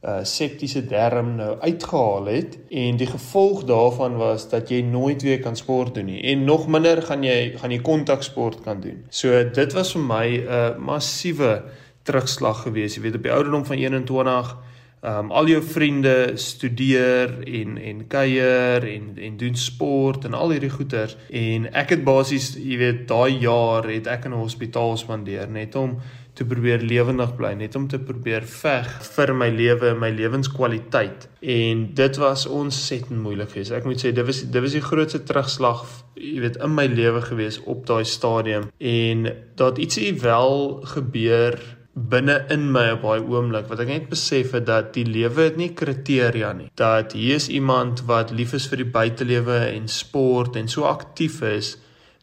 uh 0.04 0.20
septiese 0.28 0.82
darm 0.84 1.36
nou 1.36 1.56
uitgehaal 1.60 2.28
het 2.28 2.58
en 2.68 3.00
die 3.00 3.08
gevolg 3.08 3.64
daarvan 3.64 4.20
was 4.20 4.44
dat 4.50 4.68
jy 4.68 4.82
nooit 4.82 5.22
weer 5.22 5.40
kan 5.40 5.56
sport 5.56 5.94
doen 5.94 6.12
nie 6.12 6.20
en 6.32 6.44
nog 6.44 6.68
minder 6.68 7.00
gaan 7.02 7.24
jy 7.24 7.56
gaan 7.56 7.72
jy 7.72 7.80
kontaksport 7.80 8.60
kan 8.60 8.80
doen. 8.80 9.00
So 9.08 9.32
dit 9.48 9.72
was 9.72 9.92
vir 9.96 10.02
my 10.02 10.26
'n 10.28 10.44
uh, 10.44 10.76
massiewe 10.76 11.62
terugslag 12.02 12.62
gewees. 12.62 12.94
Jy 12.94 13.02
weet 13.02 13.14
op 13.14 13.22
die 13.22 13.32
ouderdom 13.32 13.64
van 13.64 13.76
21 13.76 14.56
Ehm 14.56 14.63
um, 15.04 15.30
al 15.30 15.48
jou 15.48 15.62
vriende 15.62 16.32
studeer 16.40 17.36
en 17.44 17.78
en 17.78 18.02
kuier 18.08 18.88
en 18.88 19.12
en 19.28 19.36
doen 19.36 19.56
sport 19.56 20.24
en 20.24 20.34
al 20.34 20.56
hierdie 20.56 20.72
goeters 20.72 21.16
en 21.30 21.70
ek 21.72 21.96
het 21.96 22.04
basies, 22.04 22.54
jy 22.56 22.80
weet, 22.80 23.06
daai 23.08 23.38
jaar 23.44 23.88
het 23.90 24.10
ek 24.10 24.24
in 24.24 24.34
'n 24.34 24.44
hospitaal 24.44 24.96
spandeer 24.96 25.48
net 25.48 25.74
om 25.74 25.98
te 26.34 26.44
probeer 26.44 26.82
lewendig 26.82 27.36
bly, 27.38 27.52
net 27.54 27.76
om 27.78 27.86
te 27.88 28.00
probeer 28.02 28.42
veg 28.42 28.88
vir 29.14 29.32
my 29.38 29.48
lewe 29.54 29.92
en 29.92 30.00
my 30.02 30.10
lewenskwaliteit. 30.10 31.28
En 31.40 31.84
dit 31.94 32.18
was 32.18 32.46
ontsettend 32.50 33.22
moeilik 33.22 33.52
geweest. 33.52 33.70
Ek 33.76 33.86
moet 33.86 34.02
sê 34.02 34.10
dit 34.10 34.26
was 34.26 34.42
dit 34.42 34.64
was 34.64 34.74
die 34.74 34.82
grootste 34.82 35.22
terugslag, 35.22 35.84
jy 36.18 36.40
weet, 36.42 36.58
in 36.64 36.74
my 36.74 36.88
lewe 36.90 37.22
geweest 37.22 37.62
op 37.70 37.86
daai 37.86 38.04
stadium 38.04 38.68
en 38.78 39.28
dat 39.54 39.78
ietsie 39.78 40.10
wel 40.22 40.80
gebeur 40.96 41.60
binne 41.94 42.40
in 42.50 42.64
my 42.74 42.88
op 42.96 43.04
daai 43.06 43.22
oomblik 43.30 43.68
wat 43.70 43.80
ek 43.84 43.90
net 43.92 44.06
besef 44.10 44.50
het 44.56 44.66
dat 44.66 44.90
die 44.96 45.04
lewe 45.06 45.46
het 45.46 45.58
nie 45.58 45.70
kriteria 45.78 46.50
nie. 46.52 46.66
Dat 46.74 47.14
hier 47.14 47.38
is 47.38 47.46
iemand 47.48 48.02
wat 48.08 48.32
lief 48.34 48.54
is 48.58 48.66
vir 48.70 48.82
die 48.82 48.90
buitelewe 48.96 49.60
en 49.68 49.86
sport 49.88 50.58
en 50.58 50.66
so 50.68 50.88
aktief 50.90 51.38
is. 51.46 51.76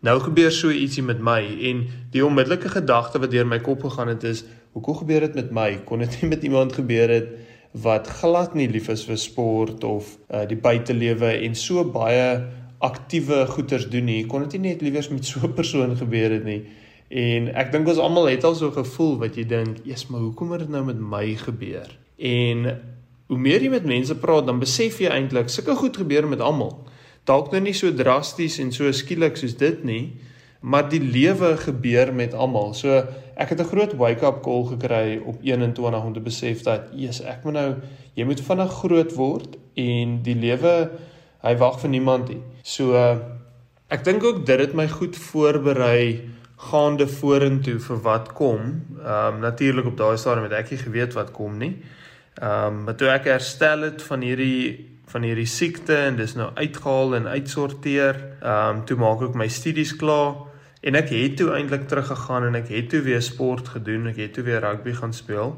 Nou 0.03 0.17
gebeur 0.19 0.51
so 0.51 0.73
ietsie 0.75 1.05
met 1.07 1.21
my 1.23 1.39
en 1.69 1.85
die 2.11 2.23
onmiddellike 2.25 2.73
gedagte 2.73 3.21
wat 3.23 3.31
deur 3.31 3.47
my 3.47 3.61
kop 3.63 3.85
gegaan 3.87 4.11
het 4.11 4.25
is, 4.27 4.43
hoekom 4.75 4.97
gebeur 5.05 5.27
dit 5.27 5.39
met 5.39 5.55
my? 5.55 5.69
Kon 5.87 6.03
dit 6.03 6.19
nie 6.19 6.31
met 6.33 6.43
iemand 6.43 6.75
gebeur 6.75 7.15
het 7.15 7.31
wat 7.71 8.09
glad 8.19 8.57
nie 8.59 8.67
lief 8.67 8.89
is 8.91 9.05
vir 9.07 9.15
sport 9.15 9.85
of 9.87 10.17
uh, 10.27 10.43
die 10.43 10.59
buitelewe 10.59 11.37
en 11.45 11.55
so 11.55 11.85
baie 11.87 12.41
aktiewe 12.83 13.45
goeders 13.47 13.87
doen 13.87 14.09
nie? 14.09 14.25
Kon 14.27 14.43
dit 14.43 14.59
nie 14.59 14.73
net 14.73 14.83
liewers 14.83 15.07
met 15.13 15.23
so 15.23 15.39
'n 15.47 15.55
persoon 15.55 15.95
gebeur 15.95 16.35
het 16.35 16.43
nie? 16.43 16.65
En 17.11 17.49
ek 17.59 17.73
dink 17.73 17.89
ons 17.91 17.99
almal 17.99 18.29
het 18.31 18.45
al 18.47 18.55
so 18.55 18.71
gevoel 18.71 19.17
wat 19.19 19.35
jy 19.35 19.43
dink, 19.43 19.83
"Jesus, 19.83 20.07
maar 20.07 20.21
hoekom 20.23 20.51
het 20.51 20.59
dit 20.59 20.69
nou 20.69 20.83
met 20.85 20.99
my 20.99 21.35
gebeur?" 21.35 21.89
En 22.17 22.79
hoe 23.27 23.37
meer 23.37 23.61
jy 23.61 23.69
met 23.69 23.85
mense 23.85 24.15
praat, 24.15 24.45
dan 24.45 24.59
besef 24.59 24.99
jy 24.99 25.09
eintlik 25.09 25.49
sulke 25.49 25.75
goed 25.75 25.97
gebeur 25.97 26.27
met 26.27 26.39
almal. 26.39 26.87
Dalk 27.25 27.51
nou 27.51 27.61
nie 27.61 27.73
so 27.73 27.93
drasties 27.93 28.59
en 28.59 28.71
so 28.71 28.91
skielik 28.91 29.37
soos 29.37 29.57
dit 29.57 29.83
nie, 29.83 30.13
maar 30.61 30.89
die 30.89 31.01
lewe 31.01 31.57
gebeur 31.57 32.13
met 32.13 32.33
almal. 32.33 32.73
So 32.73 33.03
ek 33.35 33.49
het 33.49 33.59
'n 33.59 33.71
groot 33.71 33.93
wake-up 33.93 34.41
call 34.41 34.65
gekry 34.65 35.19
op 35.25 35.37
21 35.41 36.03
om 36.03 36.13
te 36.13 36.19
besef 36.19 36.63
dat, 36.63 36.81
"Jesus, 36.95 37.25
ek 37.25 37.43
moet 37.43 37.53
nou 37.53 37.75
jy 38.15 38.23
moet 38.23 38.41
vinnig 38.41 38.71
groot 38.71 39.13
word 39.13 39.57
en 39.75 40.21
die 40.21 40.35
lewe 40.35 40.89
hy 41.41 41.55
wag 41.57 41.79
vir 41.79 41.89
niemand 41.89 42.29
nie." 42.29 42.41
So 42.63 42.95
ek 43.89 44.03
dink 44.03 44.23
ook 44.23 44.45
dit 44.45 44.59
het 44.59 44.73
my 44.73 44.87
goed 44.87 45.15
voorberei 45.15 46.21
gaande 46.61 47.07
vorentoe 47.07 47.79
vir 47.81 47.99
wat 48.05 48.31
kom. 48.37 48.69
Ehm 49.01 49.35
um, 49.35 49.39
natuurlik 49.39 49.85
op 49.89 49.97
daai 49.97 50.17
stadium 50.17 50.45
het 50.49 50.59
ek 50.59 50.71
nie 50.71 50.81
geweet 50.83 51.17
wat 51.17 51.31
kom 51.31 51.57
nie. 51.57 51.73
Ehm 52.37 52.67
um, 52.67 52.83
maar 52.85 52.95
toe 52.95 53.09
ek 53.09 53.29
herstel 53.31 53.87
het 53.89 54.03
van 54.05 54.21
hierdie 54.21 54.89
van 55.11 55.25
hierdie 55.27 55.49
siekte 55.49 55.95
en 56.07 56.15
dis 56.15 56.35
nou 56.39 56.51
uitgehaal 56.55 57.15
en 57.15 57.27
uitsorteer. 57.27 58.21
Ehm 58.41 58.77
um, 58.77 58.85
toe 58.85 58.97
maak 58.97 59.25
ek 59.27 59.35
my 59.35 59.49
studies 59.49 59.95
klaar 59.97 60.45
en 60.81 60.95
ek 60.95 61.09
het 61.13 61.35
toe 61.37 61.51
eintlik 61.57 61.87
teruggegaan 61.89 62.47
en 62.49 62.55
ek 62.61 62.71
het 62.73 62.89
toe 62.93 63.01
weer 63.05 63.21
sport 63.21 63.67
gedoen. 63.75 64.07
Ek 64.13 64.21
het 64.21 64.33
toe 64.37 64.45
weer 64.45 64.61
rugby 64.61 64.93
gaan 64.93 65.13
speel. 65.13 65.57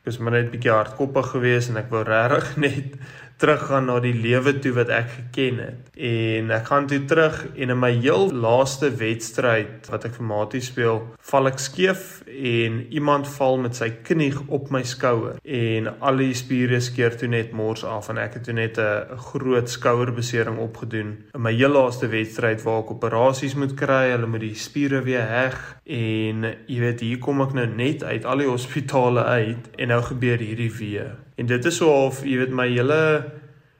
Ek 0.00 0.10
was 0.10 0.18
maar 0.18 0.32
net 0.32 0.48
'n 0.48 0.56
bietjie 0.56 0.72
hardkoppig 0.72 1.30
geweest 1.36 1.68
en 1.68 1.76
ek 1.76 1.90
wou 1.90 2.02
regtig 2.02 2.56
net 2.66 2.96
teruggaan 3.38 3.86
na 3.86 3.98
die 4.02 4.14
lewe 4.14 4.56
toe 4.58 4.72
wat 4.76 4.90
ek 4.92 5.10
geken 5.14 5.60
het. 5.62 5.90
En 5.94 6.50
ek 6.54 6.66
gaan 6.70 6.88
toe 6.90 7.00
terug 7.08 7.36
en 7.54 7.72
in 7.74 7.78
my 7.78 7.92
heel 7.94 8.32
laaste 8.34 8.90
wedstryd 8.98 9.86
wat 9.92 10.06
ek 10.08 10.16
vir 10.18 10.26
Matie 10.28 10.62
speel, 10.64 11.00
val 11.30 11.50
ek 11.50 11.62
skeef 11.62 12.04
en 12.26 12.80
iemand 12.94 13.28
val 13.36 13.60
met 13.62 13.78
sy 13.78 13.90
knie 14.06 14.32
op 14.46 14.72
my 14.74 14.82
skouer 14.86 15.38
en 15.42 15.90
al 15.98 16.22
die 16.22 16.34
spiere 16.38 16.80
skeur 16.84 17.14
toe 17.18 17.30
net 17.30 17.54
mors 17.56 17.84
af 17.86 18.10
en 18.12 18.18
ek 18.22 18.38
het 18.38 18.48
toe 18.48 18.56
net 18.58 18.78
'n 18.78 19.18
groot 19.30 19.70
skouerbesering 19.70 20.58
opgedoen. 20.58 21.16
In 21.34 21.42
my 21.42 21.54
heel 21.54 21.72
laaste 21.72 22.08
wedstryd 22.08 22.62
waar 22.62 22.82
ek 22.82 22.90
operasies 22.90 23.54
moet 23.54 23.74
kry, 23.74 24.10
hulle 24.10 24.26
moet 24.26 24.40
die 24.40 24.54
spiere 24.54 25.02
weer 25.02 25.26
heg 25.26 25.56
en 25.86 26.42
jy 26.66 26.80
weet 26.80 27.00
hier 27.00 27.18
kom 27.18 27.40
ek 27.40 27.54
nou 27.54 27.66
net 27.66 28.02
uit 28.02 28.24
al 28.24 28.38
die 28.38 28.50
hospitale 28.50 29.24
uit 29.24 29.70
en 29.78 29.88
nou 29.88 30.02
gebeur 30.02 30.38
hierdie 30.38 30.72
weer. 30.72 31.27
En 31.38 31.46
dit 31.46 31.64
is 31.64 31.76
so 31.76 31.90
half, 31.94 32.24
jy 32.26 32.38
weet 32.40 32.50
my 32.50 32.66
hele 32.66 33.02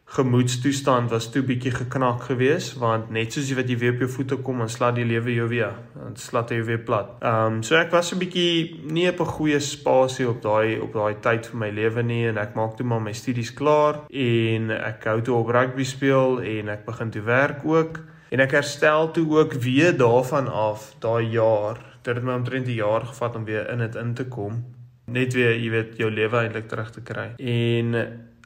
gemoedstoestand 0.09 1.11
was 1.13 1.27
toe 1.29 1.43
bietjie 1.45 1.73
geknak 1.75 2.23
geweest 2.31 2.79
want 2.81 3.11
net 3.13 3.35
soos 3.35 3.51
jy 3.51 3.59
wat 3.59 3.69
jy 3.69 3.75
weer 3.83 3.93
op 3.93 4.05
jou 4.05 4.09
voete 4.15 4.39
kom 4.47 4.63
en 4.65 4.71
slat 4.73 4.95
die 4.97 5.05
lewe 5.05 5.35
jou 5.35 5.49
weer 5.51 5.75
dan 5.93 6.15
slat 6.17 6.55
hy 6.55 6.63
weer 6.65 6.81
plat. 6.81 7.11
Ehm 7.21 7.59
um, 7.59 7.63
so 7.67 7.77
ek 7.77 7.93
was 7.93 8.15
'n 8.15 8.23
bietjie 8.23 8.87
nie 8.89 9.05
op 9.11 9.21
'n 9.21 9.35
goeie 9.35 9.61
spasie 9.61 10.29
op 10.29 10.41
daai 10.43 10.79
op 10.81 10.95
daai 10.95 11.21
tyd 11.21 11.51
vir 11.51 11.59
my 11.65 11.71
lewe 11.81 12.03
nie 12.03 12.25
en 12.29 12.39
ek 12.39 12.55
maak 12.55 12.77
toe 12.77 12.87
maar 12.87 13.03
my 13.03 13.13
studies 13.13 13.53
klaar 13.53 14.01
en 14.09 14.71
ek 14.71 15.05
hou 15.05 15.21
toe 15.21 15.37
op 15.37 15.53
rugby 15.53 15.85
speel 15.85 16.41
en 16.41 16.69
ek 16.69 16.87
begin 16.87 17.11
toe 17.11 17.23
werk 17.23 17.61
ook 17.65 18.01
en 18.31 18.41
ek 18.41 18.51
herstel 18.53 19.13
toe 19.13 19.27
ook 19.29 19.53
weer 19.53 19.93
daarvan 19.93 20.49
af 20.49 20.95
daai 21.01 21.29
jaar. 21.31 21.77
Dit 22.03 22.15
het 22.15 22.25
my 22.25 22.33
omtrent 22.33 22.67
'n 22.67 22.81
jaar 22.81 23.05
gevat 23.05 23.37
om 23.37 23.45
weer 23.45 23.69
in 23.69 23.79
dit 23.79 23.95
in 23.95 24.15
te 24.15 24.25
kom 24.25 24.65
net 25.13 25.35
weer, 25.37 25.57
jy 25.59 25.71
weet, 25.73 25.97
jou 26.01 26.11
lewe 26.11 26.43
eintlik 26.43 26.69
terug 26.71 26.91
te 26.95 27.03
kry. 27.07 27.31
En 27.39 27.97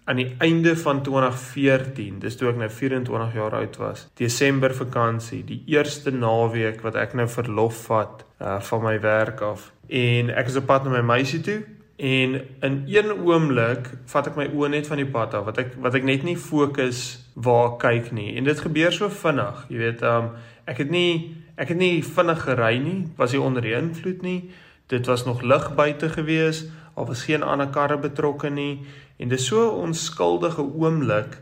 aan 0.05 0.19
die 0.19 0.29
einde 0.43 0.75
van 0.77 1.03
2014, 1.07 2.19
dis 2.23 2.39
toe 2.39 2.49
ek 2.51 2.59
nou 2.59 2.69
24 2.71 3.37
jaar 3.39 3.55
oud 3.61 3.77
was, 3.79 4.07
Desember 4.19 4.75
vakansie, 4.75 5.43
die 5.47 5.61
eerste 5.71 6.11
naweek 6.15 6.83
wat 6.83 6.99
ek 6.99 7.15
nou 7.19 7.29
verlof 7.31 7.85
vat 7.91 8.25
uh 8.43 8.59
van 8.67 8.83
my 8.83 8.97
werk 9.01 9.41
af. 9.47 9.71
En 9.87 10.33
ek 10.35 10.51
is 10.51 10.59
op 10.59 10.67
pad 10.67 10.85
na 10.85 10.97
my 10.97 11.05
meisie 11.15 11.41
toe 11.45 11.61
en 12.03 12.41
in 12.67 12.79
een 12.91 13.13
oomblik 13.13 13.93
vat 14.11 14.33
ek 14.33 14.39
my 14.41 14.49
oë 14.51 14.73
net 14.73 14.89
van 14.91 14.99
die 14.99 15.07
pad 15.07 15.37
af 15.39 15.45
wat 15.47 15.61
ek 15.63 15.77
wat 15.85 15.95
ek 15.95 16.09
net 16.09 16.25
nie 16.27 16.35
fokus 16.35 17.05
waar 17.35 17.77
kyk 17.79 18.11
nie. 18.17 18.33
En 18.41 18.49
dit 18.49 18.65
gebeur 18.67 18.91
so 18.91 19.13
vinnig, 19.23 19.63
jy 19.71 19.79
weet, 19.85 20.03
um 20.03 20.33
ek 20.67 20.83
het 20.83 20.91
nie 20.91 21.43
Ek 21.63 21.69
het 21.69 21.79
nie 21.79 22.01
vinnig 22.01 22.41
gery 22.47 22.77
nie, 22.81 22.99
was 23.19 23.35
nie 23.35 23.41
onder 23.43 23.65
die 23.65 23.75
invloed 23.77 24.23
nie. 24.25 24.39
Dit 24.93 25.07
was 25.09 25.25
nog 25.25 25.41
lig 25.41 25.71
buite 25.75 26.11
gewees, 26.13 26.67
al 26.95 27.07
was 27.09 27.25
geen 27.25 27.43
ander 27.43 27.71
karre 27.73 27.97
betrokke 27.97 28.51
nie 28.53 28.85
en 29.17 29.29
dis 29.29 29.47
so 29.47 29.63
'n 29.71 29.89
onskuldige 29.89 30.63
oomblik 30.63 31.39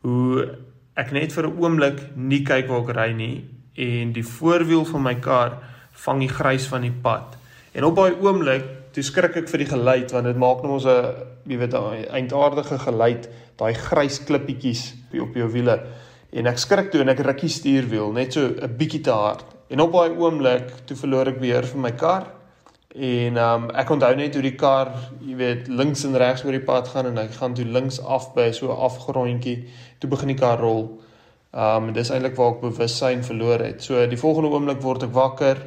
hoe 0.00 0.56
ek 0.96 1.12
net 1.12 1.32
vir 1.32 1.46
'n 1.46 1.58
oomblik 1.60 1.98
nie 2.16 2.42
kyk 2.42 2.68
waar 2.68 2.88
ek 2.88 2.96
ry 2.96 3.12
nie 3.12 3.44
en 3.76 4.12
die 4.12 4.24
voorwiel 4.24 4.84
van 4.84 5.02
my 5.02 5.14
kar 5.14 5.58
vang 5.92 6.20
die 6.20 6.28
grys 6.28 6.66
van 6.66 6.82
die 6.82 6.94
pad. 7.02 7.36
En 7.74 7.84
op 7.84 7.96
daai 7.96 8.14
oomblik, 8.20 8.64
toe 8.92 9.02
skrik 9.02 9.36
ek 9.36 9.48
vir 9.48 9.58
die 9.58 9.72
geluid 9.72 10.12
want 10.12 10.24
dit 10.24 10.36
maak 10.36 10.62
net 10.62 10.72
ons 10.72 10.86
'n 10.86 11.14
jy 11.46 11.58
weet 11.58 11.74
'n 11.74 12.06
eindaardige 12.08 12.78
geluid, 12.78 13.28
daai 13.56 13.74
grys 13.74 14.24
klippietjies 14.24 14.94
op 15.20 15.34
jou 15.34 15.48
wiele. 15.52 15.80
En 16.32 16.46
ek 16.46 16.58
skrik 16.58 16.90
toe 16.90 17.00
en 17.00 17.08
ek 17.08 17.20
ruk 17.20 17.40
die 17.40 17.48
stuurwiel 17.48 18.12
net 18.12 18.32
so 18.32 18.40
'n 18.40 18.76
bietjie 18.76 19.00
te 19.00 19.10
hard. 19.10 19.44
En 19.68 19.80
op 19.80 19.92
daai 19.92 20.10
oomblik, 20.10 20.86
toe 20.86 20.96
verloor 20.96 21.28
ek 21.28 21.40
beheer 21.40 21.66
van 21.66 21.80
my 21.80 21.92
kar. 21.92 22.26
En 22.94 23.36
um 23.36 23.70
ek 23.74 23.90
onthou 23.90 24.14
net 24.14 24.36
hoe 24.38 24.42
die 24.44 24.54
kar, 24.54 24.92
jy 25.26 25.34
weet, 25.34 25.66
links 25.66 26.04
en 26.06 26.14
regs 26.14 26.44
oor 26.44 26.54
die 26.54 26.62
pad 26.62 26.92
gaan 26.92 27.08
en 27.10 27.18
ek 27.24 27.32
gaan 27.40 27.56
toe 27.58 27.66
links 27.66 27.98
af 27.98 28.28
by 28.36 28.52
so 28.54 28.70
'n 28.70 28.82
afgrondjie. 28.86 29.64
Toe 29.98 30.10
begin 30.10 30.28
die 30.30 30.38
kar 30.38 30.60
rol. 30.60 31.00
Um 31.52 31.92
dis 31.92 32.10
eintlik 32.10 32.36
waar 32.36 32.54
ek 32.54 32.60
bewussyn 32.60 33.24
verloor 33.24 33.58
het. 33.58 33.82
So 33.82 34.06
die 34.06 34.16
volgende 34.16 34.50
oomblik 34.50 34.82
word 34.82 35.02
ek 35.02 35.12
wakker 35.12 35.58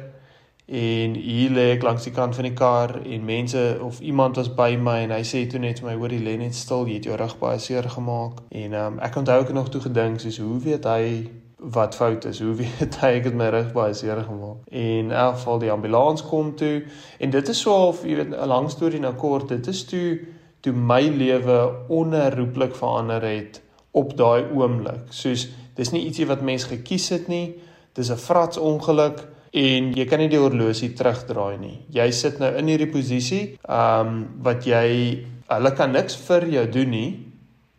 en 0.68 1.14
hier 1.14 1.50
lê 1.50 1.72
ek 1.76 1.82
langs 1.82 2.04
die 2.04 2.12
kant 2.12 2.34
van 2.34 2.44
die 2.44 2.54
kar 2.54 3.00
en 3.04 3.24
mense 3.24 3.78
of 3.80 4.00
iemand 4.00 4.36
was 4.36 4.48
by 4.48 4.76
my 4.76 4.98
en 5.00 5.10
hy 5.10 5.22
sê 5.22 5.46
toe 5.50 5.60
net 5.60 5.80
vir 5.80 5.88
my 5.88 5.96
hoor 5.96 6.12
jy 6.12 6.20
lê 6.20 6.36
net 6.38 6.54
stil, 6.54 6.86
jy 6.86 6.94
het 6.94 7.04
jou 7.04 7.16
rug 7.16 7.38
baie 7.38 7.58
seer 7.58 7.88
gemaak. 7.88 8.40
En 8.50 8.74
um 8.74 8.98
ek 9.00 9.16
onthou 9.16 9.40
ek 9.40 9.46
het 9.46 9.54
nog 9.54 9.68
toe 9.68 9.80
gedink 9.80 10.20
soos 10.20 10.38
hoe 10.38 10.60
weet 10.60 10.84
hy 10.84 11.28
wat 11.58 11.94
fout 11.94 12.24
is. 12.24 12.40
Hoe 12.40 12.54
weet 12.62 12.98
hy 13.02 13.12
ek 13.18 13.28
het 13.30 13.36
my 13.38 13.50
rug 13.52 13.70
baie 13.74 13.94
seer 13.94 14.22
gemaak. 14.24 14.66
En 14.70 15.10
in 15.10 15.12
elk 15.12 15.38
geval 15.40 15.62
die 15.64 15.72
ambulans 15.72 16.24
kom 16.26 16.54
toe 16.56 16.82
en 17.18 17.30
dit 17.30 17.48
is 17.48 17.60
so 17.60 17.74
of 17.90 18.04
jy 18.06 18.18
weet 18.22 18.34
'n 18.34 18.48
lang 18.48 18.70
storie 18.70 19.00
na 19.00 19.12
kort, 19.12 19.48
dit 19.48 19.66
is 19.66 19.84
toe 19.84 20.18
toe 20.60 20.72
my 20.72 21.02
lewe 21.02 21.58
onherroepelik 21.88 22.74
verander 22.74 23.22
het 23.22 23.62
op 23.90 24.16
daai 24.16 24.44
oomblik. 24.54 25.10
Soos 25.10 25.48
dis 25.74 25.90
nie 25.94 26.04
ietsie 26.06 26.26
wat 26.26 26.42
mens 26.42 26.64
gekies 26.64 27.08
het 27.14 27.28
nie. 27.28 27.54
Dis 27.94 28.10
'n 28.10 28.16
frats 28.16 28.58
ongeluk 28.58 29.26
en 29.52 29.92
jy 29.94 30.04
kan 30.04 30.18
nie 30.18 30.28
die 30.28 30.38
horlosie 30.38 30.92
terugdraai 30.92 31.58
nie. 31.58 31.78
Jy 31.90 32.10
sit 32.10 32.38
nou 32.38 32.54
in 32.56 32.66
hierdie 32.66 32.92
posisie, 32.92 33.58
ehm 33.68 34.06
um, 34.06 34.28
wat 34.42 34.66
jy 34.66 35.26
hulle 35.48 35.72
kan 35.72 35.92
niks 35.92 36.16
vir 36.16 36.46
jou 36.46 36.66
doen 36.70 36.90
nie. 36.90 37.26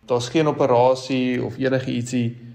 Daar's 0.05 0.29
geen 0.29 0.47
operasie 0.47 1.43
of 1.43 1.57
enige 1.57 1.91
ietsie 1.91 2.48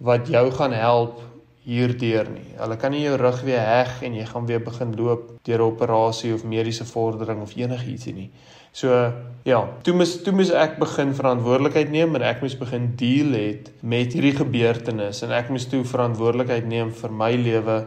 wat 0.00 0.28
jou 0.32 0.46
gaan 0.56 0.72
help 0.72 1.20
hierdeur 1.68 2.28
nie. 2.32 2.54
Hulle 2.56 2.76
kan 2.80 2.94
nie 2.94 3.02
jou 3.04 3.16
rug 3.20 3.42
weer 3.44 3.60
heg 3.60 4.00
en 4.06 4.14
jy 4.16 4.24
gaan 4.26 4.46
weer 4.48 4.62
begin 4.64 4.94
loop 4.96 5.26
deur 5.44 5.60
'n 5.60 5.72
operasie 5.72 6.32
of 6.34 6.44
mediese 6.44 6.84
vordering 6.84 7.42
of 7.42 7.56
enigiets 7.56 8.06
nie. 8.06 8.30
So 8.72 9.12
ja, 9.44 9.68
toe 9.82 9.94
moes 9.94 10.22
toe 10.22 10.32
moes 10.32 10.50
ek 10.50 10.78
begin 10.78 11.14
verantwoordelikheid 11.14 11.90
neem 11.90 12.14
en 12.14 12.22
ek 12.22 12.40
moes 12.40 12.56
begin 12.58 12.92
deel 12.96 13.32
het 13.34 13.70
met 13.82 14.12
hierdie 14.12 14.36
gebeurtenis 14.36 15.22
en 15.22 15.32
ek 15.32 15.50
moes 15.50 15.66
toe 15.66 15.84
verantwoordelikheid 15.84 16.66
neem 16.66 16.92
vir 16.92 17.10
my 17.10 17.32
lewe 17.34 17.84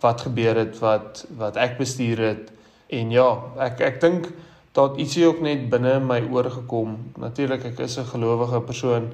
wat 0.00 0.24
gebeur 0.26 0.56
het 0.56 0.78
wat 0.80 1.26
wat 1.38 1.56
ek 1.56 1.78
bestuur 1.78 2.18
het 2.18 2.52
en 2.88 3.10
ja, 3.10 3.28
ek 3.58 3.80
ek 3.80 4.00
dink 4.00 4.32
dat 4.72 4.96
ietsie 4.96 5.26
ook 5.26 5.42
net 5.44 5.68
binne 5.70 5.98
my 6.00 6.22
oor 6.32 6.48
gekom. 6.50 6.96
Natuurlik 7.20 7.64
ek 7.64 7.80
is 7.80 7.98
'n 7.98 8.08
gelowige 8.08 8.60
persoon 8.60 9.12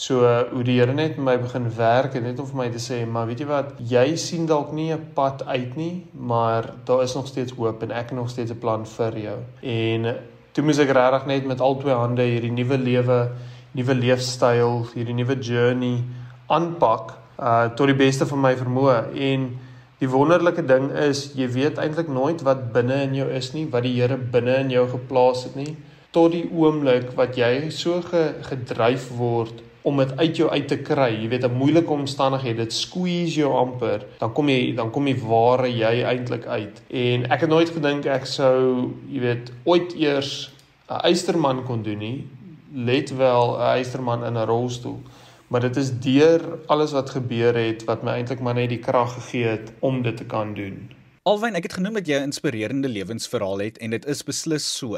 So 0.00 0.24
hoe 0.24 0.62
die 0.64 0.78
Here 0.78 0.94
net 0.96 1.18
met 1.18 1.24
my 1.26 1.34
begin 1.42 1.66
werk 1.76 2.14
en 2.16 2.24
net 2.24 2.38
om 2.40 2.46
vir 2.48 2.56
my 2.56 2.68
te 2.72 2.80
sê, 2.80 3.02
maar 3.04 3.26
weet 3.28 3.42
jy 3.42 3.48
wat, 3.50 3.74
jy 3.84 4.04
sien 4.16 4.46
dalk 4.48 4.70
nie 4.72 4.94
'n 4.94 5.12
pad 5.14 5.42
uit 5.44 5.76
nie, 5.76 6.06
maar 6.14 6.70
daar 6.86 7.02
is 7.02 7.14
nog 7.14 7.26
steeds 7.26 7.52
hoop 7.52 7.82
en 7.82 7.92
ek 7.92 8.08
het 8.08 8.18
nog 8.18 8.30
steeds 8.30 8.50
'n 8.50 8.58
plan 8.58 8.86
vir 8.86 9.18
jou. 9.18 9.36
En 9.62 10.16
toe 10.52 10.64
moes 10.64 10.78
ek 10.78 10.88
regtig 10.96 11.26
net 11.26 11.44
met 11.44 11.60
al 11.60 11.76
twee 11.76 11.92
hande 11.92 12.22
hierdie 12.22 12.50
nuwe 12.50 12.78
lewe, 12.78 13.28
nuwe 13.72 13.94
leefstyl, 13.94 14.86
hierdie 14.94 15.14
nuwe 15.14 15.36
journey 15.36 16.02
aanpak 16.48 17.12
uh 17.38 17.68
tot 17.76 17.86
die 17.86 18.00
beste 18.06 18.26
van 18.26 18.40
my 18.40 18.56
vermoë 18.56 19.12
en 19.14 19.58
die 19.98 20.08
wonderlike 20.08 20.62
ding 20.66 20.90
is 20.92 21.32
jy 21.34 21.46
weet 21.48 21.78
eintlik 21.78 22.08
nooit 22.08 22.42
wat 22.42 22.72
binne 22.72 23.02
in 23.02 23.14
jou 23.14 23.28
is 23.28 23.52
nie 23.52 23.66
wat 23.70 23.82
die 23.82 24.00
Here 24.00 24.16
binne 24.16 24.56
in 24.64 24.70
jou 24.70 24.88
geplaas 24.88 25.44
het 25.44 25.56
nie 25.56 25.76
tot 26.10 26.32
die 26.32 26.48
oomblik 26.52 27.12
wat 27.16 27.36
jy 27.36 27.70
so 27.70 28.00
gedryf 28.42 29.10
word 29.18 29.62
om 29.82 29.96
dit 29.96 30.16
uit 30.16 30.36
jou 30.36 30.50
uit 30.50 30.68
te 30.68 30.78
kry. 30.78 31.10
Jy 31.22 31.28
weet 31.28 31.44
'n 31.44 31.56
moeilike 31.56 31.92
omstandighede, 31.92 32.56
dit 32.56 32.72
squeeze 32.72 33.40
jou 33.40 33.52
amper. 33.52 34.06
Dan 34.18 34.32
kom 34.32 34.48
jy 34.48 34.74
dan 34.74 34.90
kom 34.90 35.06
jy 35.06 35.16
waar 35.18 35.68
jy 35.68 36.02
eintlik 36.02 36.46
uit. 36.46 36.82
En 36.88 37.30
ek 37.30 37.40
het 37.40 37.50
nooit 37.50 37.70
gedink 37.70 38.06
ek 38.06 38.26
sou, 38.26 38.90
jy 39.08 39.20
weet, 39.20 39.52
ooit 39.64 39.94
eers 39.94 40.50
'n 40.88 41.00
eysterman 41.06 41.64
kon 41.64 41.82
doen 41.82 41.98
nie. 41.98 42.26
Let 42.74 43.10
wel 43.16 43.56
'n 43.56 43.78
eysterman 43.78 44.24
in 44.24 44.36
'n 44.36 44.46
rolstoel. 44.46 45.00
Maar 45.48 45.60
dit 45.60 45.76
is 45.76 45.90
deur 45.98 46.40
alles 46.66 46.92
wat 46.92 47.10
gebeur 47.10 47.54
het 47.54 47.84
wat 47.84 48.02
my 48.02 48.10
eintlik 48.10 48.40
maar 48.40 48.54
net 48.54 48.68
die 48.68 48.78
krag 48.78 49.14
gegee 49.14 49.44
het 49.44 49.72
om 49.80 50.02
dit 50.02 50.16
te 50.16 50.24
kan 50.24 50.54
doen. 50.54 50.90
Alwyn, 51.22 51.54
ek 51.54 51.62
het 51.62 51.72
genoem 51.72 51.94
dat 51.94 52.06
jy 52.06 52.16
'n 52.16 52.30
inspirerende 52.30 52.88
lewensverhaal 52.88 53.58
het 53.58 53.78
en 53.78 53.90
dit 53.90 54.06
is 54.06 54.22
beslis 54.22 54.76
so. 54.76 54.96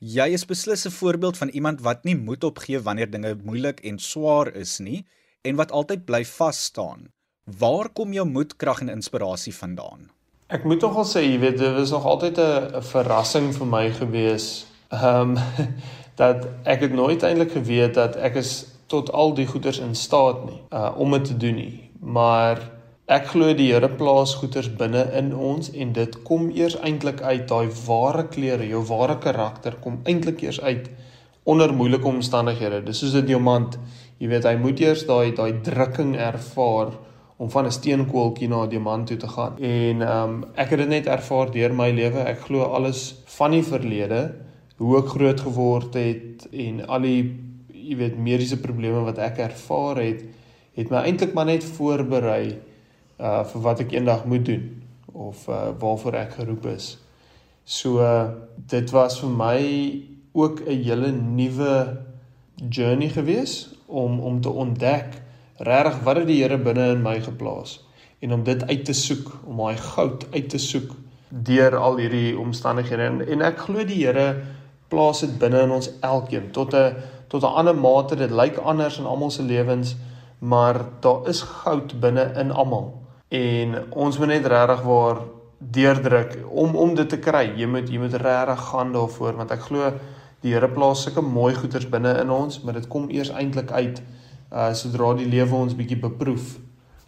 Jy 0.00 0.32
is 0.32 0.46
beslis 0.48 0.86
'n 0.86 0.90
voorbeeld 0.90 1.36
van 1.36 1.48
iemand 1.48 1.80
wat 1.80 2.04
nie 2.04 2.16
moed 2.16 2.44
opgee 2.44 2.80
wanneer 2.80 3.10
dinge 3.10 3.36
moeilik 3.44 3.80
en 3.80 3.98
swaar 3.98 4.54
is 4.54 4.78
nie 4.78 5.04
en 5.42 5.56
wat 5.56 5.72
altyd 5.72 6.04
bly 6.04 6.24
vas 6.24 6.64
staan. 6.64 7.12
Waar 7.44 7.88
kom 7.88 8.12
jou 8.12 8.26
moed, 8.26 8.56
krag 8.56 8.80
en 8.80 8.88
inspirasie 8.88 9.54
vandaan? 9.54 10.10
Ek 10.46 10.64
moet 10.64 10.80
nogal 10.80 11.04
sê, 11.04 11.20
jy 11.20 11.38
weet, 11.38 11.58
dit 11.58 11.74
was 11.74 11.90
nog 11.90 12.04
altyd 12.04 12.38
'n 12.38 12.82
verrassing 12.82 13.52
vir 13.54 13.66
my 13.66 13.90
gewees. 13.90 14.66
Ehm 14.88 15.36
um, 15.36 15.38
dat 16.22 16.48
ek 16.64 16.80
het 16.80 16.92
nooit 16.92 17.22
eintlik 17.22 17.52
geweet 17.52 17.94
dat 17.94 18.16
ek 18.16 18.34
is 18.34 18.66
tot 18.86 19.12
al 19.12 19.34
die 19.34 19.46
goeders 19.46 19.78
in 19.78 19.94
staat 19.94 20.44
nie 20.44 20.62
uh 20.72 20.96
om 20.96 21.10
dit 21.10 21.24
te 21.24 21.36
doen 21.36 21.54
nie. 21.54 21.90
Maar 22.00 22.70
Ek 23.10 23.24
glo 23.32 23.50
die 23.58 23.72
Here 23.72 23.88
plaas 23.98 24.36
goeders 24.38 24.68
binne 24.78 25.00
in 25.18 25.32
ons 25.34 25.72
en 25.74 25.88
dit 25.96 26.12
kom 26.28 26.44
eers 26.54 26.76
eintlik 26.86 27.18
uit 27.24 27.48
daai 27.50 27.72
ware 27.88 28.22
kleure, 28.30 28.68
jou 28.70 28.84
ware 28.86 29.16
karakter 29.24 29.74
kom 29.82 29.96
eintlik 30.06 30.44
eers 30.44 30.60
uit 30.62 30.86
onder 31.42 31.74
moeilike 31.74 32.06
omstandighede. 32.06 32.84
Dis 32.86 33.00
soos 33.02 33.16
'n 33.18 33.26
diamant. 33.26 33.74
Jy 34.20 34.28
weet, 34.28 34.46
hy 34.46 34.54
moet 34.62 34.80
eers 34.80 35.02
daai 35.10 35.34
daai 35.34 35.58
drukking 35.58 36.14
ervaar 36.14 36.94
om 37.36 37.50
van 37.50 37.66
'n 37.66 37.72
steenkooltjie 37.78 38.48
na 38.48 38.62
'n 38.62 38.70
diamant 38.70 39.06
toe 39.06 39.16
te 39.16 39.28
gaan. 39.28 39.58
En 39.58 40.02
ehm 40.02 40.30
um, 40.30 40.44
ek 40.54 40.70
het 40.70 40.78
dit 40.78 40.88
net 40.88 41.06
ervaar 41.06 41.50
deur 41.50 41.74
my 41.74 41.90
lewe. 41.90 42.20
Ek 42.22 42.38
glo 42.46 42.62
alles 42.62 43.14
van 43.26 43.50
die 43.50 43.64
verlede, 43.64 44.34
hoe 44.76 44.98
ek 44.98 45.08
groot 45.08 45.40
geword 45.40 45.94
het 45.94 46.46
en 46.52 46.86
al 46.86 47.00
die 47.00 47.22
jy 47.74 47.96
weet 47.96 48.16
mediese 48.18 48.60
probleme 48.60 49.02
wat 49.02 49.18
ek 49.18 49.38
ervaar 49.38 49.96
het, 49.96 50.22
het 50.74 50.90
my 50.90 51.02
eintlik 51.02 51.34
maar 51.34 51.46
net 51.46 51.64
voorberei 51.64 52.69
uh 53.20 53.44
vir 53.44 53.60
wat 53.60 53.80
ek 53.80 53.92
eendag 53.92 54.24
moet 54.24 54.44
doen 54.44 54.82
of 55.12 55.48
uh 55.48 55.70
waarvoor 55.78 56.14
ek 56.24 56.32
geroep 56.40 56.66
is. 56.66 56.98
So 57.64 58.00
uh, 58.00 58.30
dit 58.56 58.90
was 58.90 59.20
vir 59.20 59.30
my 59.30 59.60
ook 60.32 60.60
'n 60.66 60.82
hele 60.82 61.10
nuwe 61.12 62.02
journey 62.68 63.08
gewees 63.08 63.68
om 63.86 64.20
om 64.20 64.40
te 64.40 64.50
ontdek 64.50 65.22
regtig 65.56 66.02
wat 66.02 66.16
het 66.16 66.26
die 66.26 66.42
Here 66.42 66.58
binne 66.58 66.90
in 66.90 67.02
my 67.02 67.20
geplaas 67.20 67.84
en 68.18 68.32
om 68.32 68.42
dit 68.44 68.66
uit 68.66 68.84
te 68.84 68.92
soek, 68.92 69.32
om 69.46 69.56
daai 69.56 69.76
goud 69.76 70.26
uit 70.32 70.48
te 70.48 70.58
soek 70.58 70.94
deur 71.28 71.76
al 71.76 71.96
hierdie 71.96 72.38
omstandighede 72.38 73.02
en, 73.02 73.28
en 73.28 73.42
ek 73.42 73.58
glo 73.58 73.84
die 73.84 74.06
Here 74.06 74.42
plaas 74.88 75.20
dit 75.20 75.38
binne 75.38 75.62
in 75.62 75.70
ons 75.70 75.90
elkeen 76.00 76.50
tot 76.50 76.74
'n 76.74 76.96
tot 77.28 77.42
'n 77.42 77.54
ander 77.62 77.76
mate 77.76 78.16
dit 78.16 78.30
lyk 78.30 78.56
anders 78.58 78.98
in 78.98 79.06
almal 79.06 79.30
se 79.30 79.42
lewens 79.42 79.96
maar 80.38 80.84
daar 81.00 81.28
is 81.28 81.42
goud 81.42 82.00
binne 82.00 82.32
in 82.36 82.50
almal 82.50 82.94
en 83.30 83.76
ons 83.90 84.18
moet 84.18 84.32
net 84.32 84.46
regtig 84.50 84.82
waar 84.86 85.22
deurdruk 85.58 86.38
om 86.48 86.74
om 86.76 86.94
dit 86.98 87.08
te 87.08 87.18
kry. 87.22 87.44
Jy 87.56 87.68
moet 87.70 87.90
jy 87.90 88.00
moet 88.02 88.16
regtig 88.18 88.64
gaan 88.70 88.92
daarvoor 88.96 89.38
want 89.38 89.54
ek 89.54 89.68
glo 89.68 89.92
die 90.40 90.54
Here 90.54 90.70
plaas 90.72 91.04
sulke 91.04 91.22
mooi 91.22 91.52
goeders 91.54 91.86
binne 91.92 92.14
in 92.22 92.30
ons, 92.32 92.62
maar 92.64 92.78
dit 92.78 92.88
kom 92.88 93.10
eers 93.12 93.30
eintlik 93.30 93.70
uit 93.70 94.00
uh 94.50 94.72
sodra 94.74 95.12
die 95.14 95.28
lewe 95.30 95.54
ons 95.54 95.76
bietjie 95.78 96.00
beproef 96.00 96.56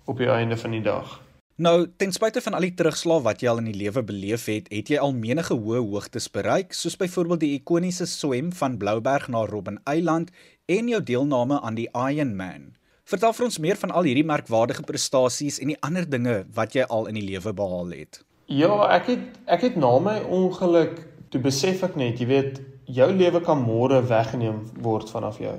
op 0.06 0.18
die 0.20 0.30
einde 0.30 0.56
van 0.56 0.76
die 0.76 0.84
dag. 0.84 1.18
Nou, 1.62 1.86
ten 1.96 2.12
spyte 2.12 2.40
van 2.40 2.54
al 2.56 2.64
die 2.64 2.74
terugslae 2.74 3.22
wat 3.22 3.42
jy 3.42 3.50
al 3.50 3.60
in 3.60 3.68
die 3.70 3.76
lewe 3.76 4.02
beleef 4.02 4.46
het, 4.50 4.70
het 4.72 4.88
jy 4.90 4.98
al 4.98 5.12
menige 5.14 5.54
hoë 5.54 5.82
hoogtes 5.84 6.30
bereik, 6.32 6.72
soos 6.74 6.96
byvoorbeeld 6.98 7.42
die 7.44 7.52
ikoniese 7.58 8.06
swem 8.08 8.52
van 8.56 8.78
Blouberg 8.80 9.28
na 9.28 9.44
Robben 9.46 9.78
Eiland 9.84 10.32
en 10.66 10.88
jou 10.88 11.02
deelname 11.02 11.60
aan 11.60 11.76
die 11.78 11.88
Ironman. 11.92 12.72
Vertel 13.04 13.32
vir 13.36 13.46
ons 13.48 13.58
meer 13.58 13.78
van 13.80 13.90
al 13.90 14.08
hierdie 14.08 14.26
merkwaardige 14.26 14.84
prestasies 14.86 15.58
en 15.60 15.72
die 15.72 15.78
ander 15.82 16.08
dinge 16.08 16.42
wat 16.54 16.76
jy 16.76 16.86
al 16.88 17.08
in 17.10 17.18
die 17.18 17.26
lewe 17.26 17.52
behaal 17.52 17.90
het. 17.96 18.22
Ja, 18.46 18.72
ek 18.94 19.10
het 19.10 19.40
ek 19.46 19.66
het 19.68 19.76
na 19.76 19.92
my 19.98 20.18
ongeluk 20.22 21.00
toe 21.32 21.40
besef 21.40 21.82
ek 21.82 21.96
net, 21.96 22.20
jy 22.20 22.28
weet, 22.28 22.60
jou 22.86 23.08
lewe 23.12 23.40
kan 23.40 23.62
môre 23.62 24.02
weggeneem 24.06 24.66
word 24.84 25.10
vanaf 25.10 25.38
jou. 25.40 25.54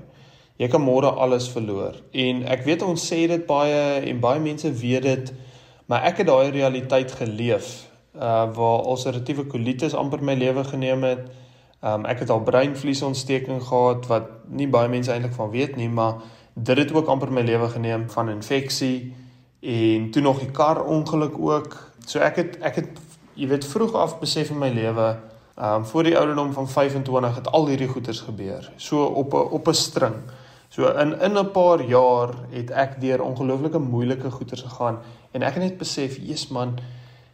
Jy 0.62 0.70
kan 0.70 0.84
môre 0.84 1.10
alles 1.18 1.48
verloor. 1.50 1.98
En 2.14 2.44
ek 2.46 2.62
weet 2.68 2.86
ons 2.86 3.08
sê 3.10 3.24
dit 3.28 3.48
baie 3.48 3.82
en 4.06 4.22
baie 4.22 4.40
mense 4.44 4.70
weet 4.80 5.08
dit, 5.08 5.34
Maar 5.86 6.04
ek 6.10 6.24
het 6.24 6.28
daai 6.28 6.50
realiteit 6.50 7.12
geleef 7.12 7.90
uh 8.16 8.46
waar 8.54 8.86
ulceratiewe 8.86 9.48
kolitis 9.50 9.96
amper 9.98 10.22
my 10.24 10.36
lewe 10.38 10.64
geneem 10.64 11.04
het. 11.04 11.26
Um 11.82 12.06
ek 12.06 12.24
het 12.24 12.30
al 12.30 12.44
breinvliesontsteking 12.46 13.62
gehad 13.68 14.08
wat 14.08 14.30
nie 14.48 14.68
baie 14.68 14.90
mense 14.90 15.12
eintlik 15.12 15.34
van 15.34 15.52
weet 15.52 15.76
nie, 15.76 15.90
maar 15.90 16.22
dit 16.54 16.78
het 16.78 16.94
ook 16.94 17.08
amper 17.08 17.32
my 17.32 17.42
lewe 17.42 17.70
geneem 17.70 18.10
van 18.10 18.30
infeksie 18.30 19.14
en 19.60 20.12
toe 20.12 20.22
nog 20.22 20.40
die 20.40 20.52
kar 20.52 20.84
ongeluk 20.86 21.38
ook. 21.40 21.78
So 22.06 22.20
ek 22.20 22.36
het 22.36 22.58
ek 22.62 22.76
het 22.76 23.00
jy 23.34 23.48
weet 23.48 23.66
vroeg 23.66 23.96
af 23.98 24.20
besef 24.20 24.52
in 24.54 24.60
my 24.62 24.70
lewe, 24.70 25.16
um 25.58 25.86
voor 25.86 26.04
die 26.04 26.18
ouderdom 26.18 26.54
van 26.54 26.70
25 26.70 27.36
het 27.36 27.52
al 27.52 27.68
hierdie 27.68 27.88
goeters 27.88 28.22
gebeur. 28.22 28.72
So 28.78 29.06
op 29.06 29.34
'n 29.34 29.50
op 29.58 29.68
'n 29.68 29.74
string. 29.74 30.16
So 30.70 30.88
in 30.88 31.20
in 31.22 31.38
'n 31.38 31.52
paar 31.52 31.82
jaar 31.82 32.30
het 32.50 32.70
ek 32.70 33.02
deur 33.02 33.22
ongelooflike 33.22 33.80
moeilike 33.80 34.32
goeters 34.32 34.62
gegaan 34.62 34.98
en 35.32 35.42
ek 35.42 35.54
het 35.54 35.64
net 35.64 35.78
besef, 35.78 36.18
"Jesus 36.18 36.48
man, 36.48 36.80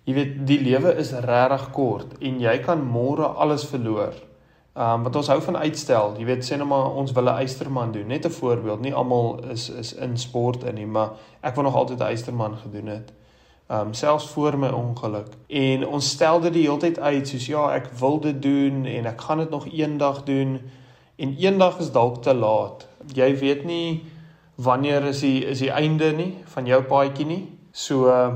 jy 0.03 0.13
weet 0.13 0.47
die 0.47 0.61
lewe 0.61 0.95
is 0.95 1.11
regtig 1.11 1.69
kort 1.71 2.17
en 2.19 2.39
jy 2.39 2.57
kan 2.59 2.81
môre 2.81 3.25
alles 3.25 3.65
verloor." 3.65 4.13
Um 4.79 5.03
wat 5.03 5.15
ons 5.15 5.27
hou 5.27 5.41
van 5.43 5.57
uitstel. 5.57 6.13
Jy 6.17 6.25
weet 6.25 6.45
sê 6.47 6.55
nou 6.55 6.67
maar 6.69 6.93
ons 6.95 7.11
wil 7.11 7.27
'n 7.27 7.41
eysterman 7.43 7.91
doen. 7.91 8.07
Net 8.07 8.25
'n 8.25 8.31
voorbeeld. 8.31 8.79
Nie 8.81 8.93
almal 8.93 9.43
is 9.51 9.69
is 9.69 9.93
in 9.93 10.17
sport 10.17 10.63
in 10.63 10.75
nie, 10.75 10.85
maar 10.87 11.09
ek 11.41 11.55
wou 11.55 11.65
nog 11.65 11.75
altyd 11.75 11.99
'n 11.99 12.03
eysterman 12.03 12.55
gedoen 12.57 12.87
het. 12.87 13.11
Um 13.67 13.93
selfs 13.93 14.27
voor 14.27 14.57
my 14.57 14.67
ongeluk. 14.67 15.27
En 15.47 15.87
ons 15.87 16.09
stel 16.09 16.39
dit 16.39 16.53
die 16.53 16.61
hele 16.61 16.77
tyd 16.77 16.99
uit 16.99 17.27
soos 17.27 17.45
ja, 17.45 17.73
ek 17.73 17.89
wil 17.99 18.19
dit 18.19 18.41
doen 18.41 18.85
en 18.85 19.05
ek 19.05 19.21
gaan 19.21 19.37
dit 19.37 19.49
nog 19.49 19.67
eendag 19.67 20.23
doen. 20.23 20.61
En 21.15 21.35
eendag 21.37 21.79
is 21.79 21.91
dalk 21.91 22.21
te 22.21 22.33
laat. 22.33 22.87
Jy 23.13 23.37
weet 23.37 23.65
nie 23.65 24.03
wanneer 24.55 25.03
is 25.03 25.19
die 25.19 25.45
is 25.45 25.59
die 25.59 25.71
einde 25.71 26.11
nie 26.11 26.37
van 26.45 26.65
jou 26.65 26.83
paadjie 26.83 27.25
nie. 27.25 27.57
So 27.71 28.07
uh, 28.07 28.33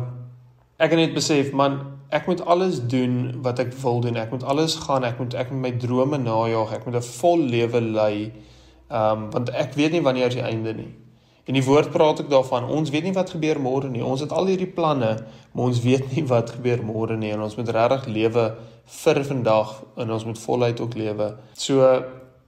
ek 0.78 0.92
het 0.92 1.00
net 1.00 1.14
besef 1.14 1.52
man 1.52 1.93
ek 2.13 2.28
moet 2.30 2.41
alles 2.45 2.80
doen 2.88 3.41
wat 3.41 3.60
ek 3.63 3.73
wil 3.82 4.02
doen. 4.06 4.17
Ek 4.21 4.34
moet 4.34 4.43
alles 4.43 4.76
gaan. 4.86 5.06
Ek 5.08 5.17
moet 5.21 5.34
ek 5.34 5.52
moet 5.52 5.63
my 5.65 5.71
drome 5.82 6.19
najag. 6.21 6.76
Ek 6.78 6.86
moet 6.86 6.99
'n 7.02 7.08
vol 7.19 7.39
lewe 7.56 7.82
lei. 7.82 8.32
Ehm 8.89 9.23
um, 9.23 9.32
want 9.32 9.49
ek 9.49 9.73
weet 9.73 9.91
nie 9.91 10.02
wanneer 10.02 10.28
is 10.28 10.38
die 10.38 10.45
einde 10.45 10.73
nie. 10.73 10.91
En 11.43 11.58
die 11.58 11.63
woord 11.63 11.91
praat 11.91 12.21
ek 12.23 12.30
daarvan. 12.32 12.69
Ons 12.71 12.91
weet 12.93 13.04
nie 13.04 13.15
wat 13.15 13.34
gebeur 13.36 13.60
môre 13.60 13.89
nie. 13.91 14.04
Ons 14.04 14.21
het 14.23 14.32
al 14.32 14.47
hierdie 14.47 14.69
planne, 14.71 15.17
maar 15.52 15.65
ons 15.65 15.82
weet 15.84 16.15
nie 16.15 16.23
wat 16.28 16.54
gebeur 16.56 16.84
môre 16.84 17.17
nie 17.19 17.34
en 17.36 17.43
ons 17.43 17.56
moet 17.60 17.69
regtig 17.69 18.06
lewe 18.08 18.45
vir 19.04 19.23
vandag 19.23 19.73
en 19.97 20.12
ons 20.12 20.26
moet 20.26 20.39
voluit 20.39 20.80
ook 20.80 20.95
lewe. 20.95 21.34
So 21.54 22.04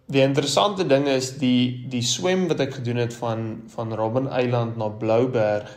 die 0.07 0.21
interessante 0.21 0.85
ding 0.87 1.07
is 1.11 1.33
die 1.41 1.87
die 1.91 2.03
swem 2.05 2.47
wat 2.47 2.61
ek 2.63 2.77
gedoen 2.79 3.01
het 3.03 3.13
van 3.17 3.65
van 3.73 3.93
Robben 3.93 4.29
Eiland 4.29 4.77
na 4.77 4.87
Blouberg 4.89 5.71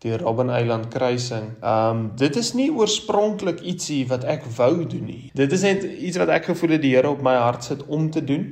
die 0.00 0.16
Robben 0.16 0.48
Eiland 0.50 0.88
kruising. 0.88 1.56
Ehm 1.60 1.96
um, 1.96 2.10
dit 2.16 2.36
is 2.36 2.54
nie 2.56 2.70
oorspronklik 2.72 3.60
ietsie 3.60 4.06
wat 4.08 4.24
ek 4.24 4.46
wou 4.56 4.86
doen 4.88 5.04
nie. 5.04 5.30
Dit 5.36 5.52
is 5.52 5.64
net 5.66 5.84
iets 5.84 6.16
wat 6.16 6.32
ek 6.32 6.48
gevoel 6.48 6.78
het 6.78 6.82
die 6.86 6.94
Here 6.94 7.10
op 7.10 7.20
my 7.22 7.34
hart 7.36 7.66
sit 7.68 7.82
om 7.86 8.08
te 8.10 8.24
doen. 8.24 8.46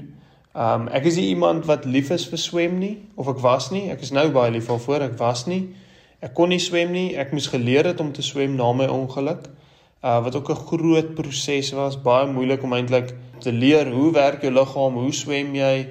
Ehm 0.52 0.84
um, 0.84 0.88
ek 0.92 1.08
is 1.08 1.16
nie 1.16 1.30
iemand 1.32 1.64
wat 1.70 1.88
lief 1.88 2.10
is 2.12 2.26
vir 2.28 2.42
swem 2.42 2.76
nie 2.78 2.98
of 3.16 3.30
ek 3.32 3.40
was 3.40 3.70
nie. 3.72 3.86
Ek 3.88 4.04
is 4.04 4.12
nou 4.12 4.26
baie 4.34 4.52
lief 4.52 4.68
daarvoor. 4.68 5.06
Ek 5.08 5.16
was 5.18 5.46
nie. 5.48 5.62
Ek 6.20 6.34
kon 6.36 6.52
nie 6.52 6.60
swem 6.60 6.92
nie. 6.92 7.14
Ek 7.16 7.32
moes 7.32 7.48
geleer 7.48 7.88
het 7.88 8.00
om 8.04 8.12
te 8.12 8.22
swem 8.22 8.56
na 8.58 8.68
my 8.72 8.90
ongeluk. 8.92 9.48
Uh 10.04 10.18
wat 10.24 10.36
ook 10.36 10.50
'n 10.52 10.66
groot 10.68 11.14
proses 11.14 11.72
was, 11.72 11.96
baie 11.96 12.28
moeilik 12.28 12.62
om 12.62 12.76
eintlik 12.76 13.14
te 13.40 13.52
leer 13.52 13.88
hoe 13.90 14.12
werk 14.12 14.42
jou 14.42 14.52
liggaam, 14.52 15.00
hoe 15.00 15.12
swem 15.12 15.54
jy? 15.54 15.88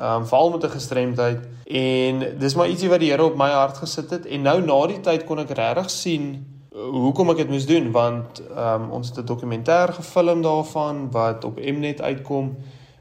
Um, 0.00 0.26
veral 0.26 0.50
met 0.50 0.64
'n 0.64 0.68
gestremdheid. 0.68 1.48
En 1.66 2.38
dis 2.38 2.54
maar 2.54 2.68
ietsie 2.68 2.88
wat 2.88 3.00
die 3.00 3.10
Here 3.10 3.24
op 3.24 3.36
my 3.36 3.50
hart 3.50 3.76
gesit 3.76 4.10
het 4.10 4.26
en 4.26 4.42
nou 4.42 4.62
na 4.62 4.86
die 4.86 5.00
tyd 5.00 5.24
kon 5.24 5.38
ek 5.38 5.50
regtig 5.50 5.90
sien 5.90 6.46
uh, 6.72 6.78
hoekom 6.78 7.30
ek 7.30 7.36
dit 7.36 7.48
moes 7.50 7.66
doen 7.66 7.90
want 7.90 8.42
um, 8.56 8.90
ons 8.90 9.08
het 9.08 9.18
'n 9.18 9.26
dokumentêr 9.26 9.92
gefilm 9.92 10.42
daarvan 10.42 11.10
wat 11.10 11.44
op 11.44 11.58
Mnet 11.58 12.00
uitkom 12.00 12.56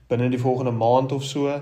binne 0.07 0.29
die 0.29 0.39
volgende 0.39 0.71
maand 0.71 1.11
of 1.11 1.23
so. 1.23 1.61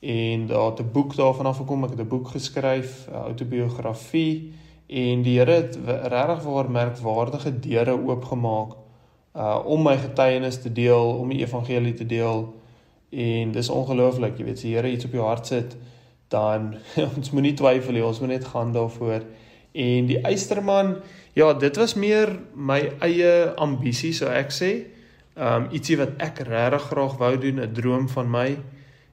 En 0.00 0.46
daar 0.46 0.70
het 0.70 0.80
'n 0.80 0.90
boek 0.92 1.16
daarvan 1.16 1.46
afgekom. 1.46 1.84
Ek 1.84 1.90
het 1.90 2.00
'n 2.00 2.08
boek 2.08 2.28
geskryf 2.28 3.08
'n 3.12 3.14
autobiografie. 3.14 4.52
En 4.86 5.22
die 5.22 5.38
Here 5.38 5.52
het 5.52 5.78
regtig 5.84 6.42
waar 6.42 6.70
merkwaardige 6.70 7.60
deure 7.60 8.06
oopgemaak 8.06 8.72
uh 9.36 9.58
om 9.64 9.82
my 9.82 9.96
getuienis 9.96 10.62
te 10.62 10.72
deel 10.72 11.18
om 11.18 11.28
die 11.28 11.38
evangelie 11.38 11.94
te 11.94 12.06
deel 12.06 12.54
En 13.10 13.52
dis 13.52 13.68
ongelooflik, 13.68 14.38
jy 14.38 14.44
weet, 14.46 14.58
as 14.60 14.66
die 14.66 14.74
Here 14.76 14.90
iets 14.90 15.04
op 15.08 15.14
jou 15.16 15.26
hart 15.26 15.46
sit, 15.50 15.76
dan 16.30 16.74
ons 17.16 17.32
moenie 17.34 17.56
twyfel 17.58 17.96
nie, 17.96 18.04
ons 18.06 18.20
moet 18.22 18.36
net 18.36 18.46
gaan 18.52 18.72
daarvoor. 18.72 19.26
En 19.72 20.06
die 20.06 20.20
eysterman, 20.26 20.96
ja, 21.34 21.52
dit 21.58 21.76
was 21.78 21.96
meer 21.98 22.32
my 22.54 22.80
eie 23.06 23.32
ambisie, 23.58 24.12
sou 24.14 24.30
ek 24.30 24.54
sê. 24.54 24.70
Um 25.40 25.68
ietsie 25.74 25.96
wat 25.98 26.18
ek 26.22 26.42
regtig 26.46 26.86
graag 26.90 27.18
wou 27.18 27.34
doen, 27.38 27.60
'n 27.62 27.74
droom 27.74 28.08
van 28.10 28.30
my. 28.30 28.48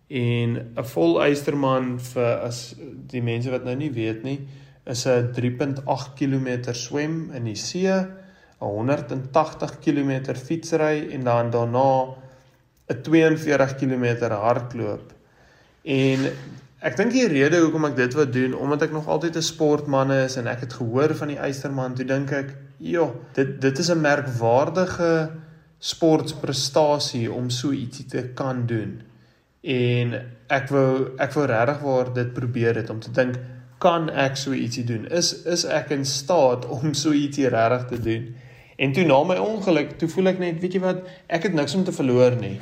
En 0.09 0.57
'n 0.77 0.87
vol 0.93 1.21
eysterman 1.21 1.99
vir 1.99 2.41
as 2.41 2.75
die 3.11 3.21
mense 3.21 3.51
wat 3.51 3.65
nou 3.65 3.75
nie 3.75 3.91
weet 3.91 4.23
nie, 4.23 4.39
is 4.85 5.05
'n 5.05 5.33
3.8 5.33 6.15
km 6.15 6.73
swem 6.73 7.31
in 7.33 7.43
die 7.43 7.55
see, 7.55 7.87
'n 7.87 8.07
180 8.59 9.79
km 9.79 10.33
fietsry 10.35 11.09
en 11.11 11.23
dan 11.23 11.51
daarna 11.51 12.15
'n 12.87 13.01
42 13.03 13.75
km 13.75 14.29
hardloop. 14.31 15.11
En 15.83 16.29
ek 16.79 16.95
dink 16.99 17.11
die 17.11 17.27
rede 17.27 17.59
hoekom 17.59 17.89
ek 17.89 17.97
dit 17.97 18.13
wou 18.15 18.25
doen, 18.29 18.53
omdat 18.55 18.87
ek 18.87 18.95
nog 18.95 19.07
altyd 19.07 19.35
'n 19.35 19.49
sportman 19.49 20.11
is 20.11 20.37
en 20.37 20.47
ek 20.47 20.59
het 20.67 20.73
gehoor 20.79 21.15
van 21.15 21.27
die 21.27 21.39
eysterman, 21.39 21.95
toe 21.95 22.05
dink 22.05 22.31
ek, 22.31 22.55
"Jo, 22.77 23.15
dit 23.33 23.61
dit 23.61 23.79
is 23.79 23.91
'n 23.91 24.01
merkwaardige 24.01 25.31
sportprestasie 25.79 27.31
om 27.31 27.49
so 27.49 27.71
ietsie 27.71 28.05
te 28.05 28.23
kan 28.33 28.65
doen." 28.65 29.01
En 29.63 30.13
ek 30.47 30.69
wou 30.69 31.11
ek 31.19 31.33
wou 31.33 31.45
regtig 31.45 31.79
waar 31.79 32.13
dit 32.13 32.33
probeer 32.33 32.75
het 32.75 32.89
om 32.89 32.99
te 32.99 33.11
dink, 33.11 33.35
"Kan 33.79 34.09
ek 34.09 34.37
so 34.37 34.51
ietsie 34.51 34.83
doen? 34.85 35.05
Is 35.07 35.43
is 35.45 35.65
ek 35.65 35.89
in 35.89 36.05
staat 36.05 36.65
om 36.65 36.93
so 36.93 37.11
ietsie 37.11 37.47
regtig 37.47 37.87
te 37.87 37.99
doen?" 37.99 38.35
En 38.77 38.91
toe 38.93 39.03
na 39.09 39.17
my 39.25 39.39
ongeluk, 39.41 39.95
toe 39.97 40.09
voel 40.13 40.29
ek 40.35 40.39
net, 40.41 40.59
weet 40.61 40.75
jy 40.77 40.81
wat, 40.83 40.99
ek 41.33 41.47
het 41.47 41.55
niks 41.57 41.73
om 41.73 41.83
te 41.85 41.93
verloor 41.95 42.35
nie. 42.37 42.59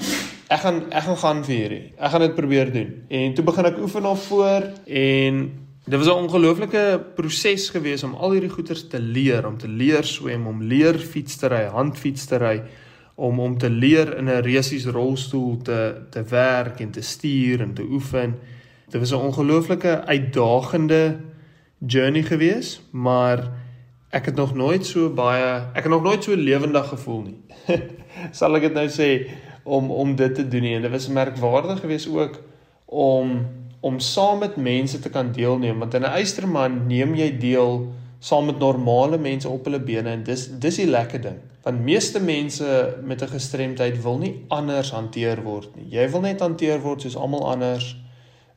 Ek 0.47 0.61
gaan 0.63 0.77
ek 0.93 1.03
gaan 1.09 1.17
gaan 1.19 1.41
vir 1.43 1.55
hierdie. 1.55 1.83
Ek 1.97 2.13
gaan 2.13 2.23
dit 2.23 2.35
probeer 2.37 2.71
doen. 2.71 2.93
En 3.19 3.33
toe 3.35 3.43
begin 3.43 3.67
ek 3.67 3.81
oefen 3.83 4.07
op 4.07 4.21
voor 4.29 4.69
en 4.85 5.41
dit 5.85 5.97
was 5.99 6.07
'n 6.07 6.23
ongelooflike 6.23 6.83
proses 7.17 7.67
gewees 7.69 8.03
om 8.03 8.13
al 8.15 8.31
hierdie 8.31 8.49
goeters 8.49 8.87
te 8.87 8.99
leer, 8.99 9.47
om 9.47 9.57
te 9.57 9.67
leer 9.67 10.03
swem, 10.03 10.47
om 10.47 10.63
leer 10.63 10.95
fiets 10.95 11.35
te 11.35 11.47
ry, 11.47 11.65
handfiets 11.67 12.25
te 12.25 12.37
ry, 12.37 12.63
om 13.15 13.39
om 13.39 13.57
te 13.57 13.69
leer 13.69 14.17
in 14.17 14.29
'n 14.29 14.41
resies 14.41 14.85
rolstoel 14.85 15.57
te 15.57 16.07
te 16.09 16.23
werk 16.23 16.79
en 16.79 16.91
te 16.91 17.01
stuur 17.01 17.61
en 17.61 17.73
te 17.73 17.83
oefen. 17.83 18.35
Dit 18.89 18.99
was 18.99 19.11
'n 19.11 19.25
ongelooflike 19.27 20.05
uitdagende 20.05 21.17
journey 21.79 22.23
gewees, 22.23 22.81
maar 22.91 23.64
ek 24.09 24.25
het 24.25 24.35
nog 24.35 24.53
nooit 24.55 24.85
so 24.85 25.09
baie 25.09 25.49
ek 25.73 25.83
het 25.83 25.91
nog 25.91 26.03
nooit 26.03 26.23
so 26.23 26.35
lewendig 26.35 26.87
gevoel 26.87 27.21
nie. 27.21 27.39
Sal 28.37 28.55
ek 28.55 28.69
dit 28.69 28.73
nou 28.73 28.87
sê 28.89 29.09
om 29.63 29.91
om 29.91 30.15
dit 30.15 30.35
te 30.35 30.47
doen 30.47 30.61
nie. 30.61 30.75
En 30.75 30.81
dit 30.81 30.91
was 30.91 31.07
merkwaardig 31.07 31.79
geweest 31.79 32.09
ook 32.09 32.41
om 32.85 33.45
om 33.85 33.99
saam 33.99 34.39
met 34.39 34.55
mense 34.57 34.99
te 34.99 35.09
kan 35.09 35.31
deelneem 35.31 35.79
want 35.79 35.93
in 35.93 36.01
'n 36.01 36.17
eysterman 36.17 36.87
neem 36.87 37.15
jy 37.15 37.37
deel 37.37 37.93
saam 38.19 38.45
met 38.45 38.59
normale 38.59 39.17
mense 39.17 39.49
op 39.49 39.65
hulle 39.65 39.79
bene 39.79 40.09
en 40.09 40.23
dis 40.23 40.47
dis 40.59 40.75
die 40.81 40.89
lekker 40.89 41.21
ding. 41.21 41.37
Want 41.65 41.83
meeste 41.85 42.19
mense 42.19 42.97
met 43.03 43.21
'n 43.21 43.27
gestremdheid 43.27 44.01
wil 44.01 44.17
nie 44.17 44.45
anders 44.47 44.91
hanteer 44.91 45.43
word 45.43 45.75
nie. 45.75 45.85
Jy 45.89 46.09
wil 46.09 46.21
net 46.21 46.39
hanteer 46.39 46.81
word 46.81 47.01
soos 47.01 47.15
almal 47.15 47.45
anders. 47.51 47.95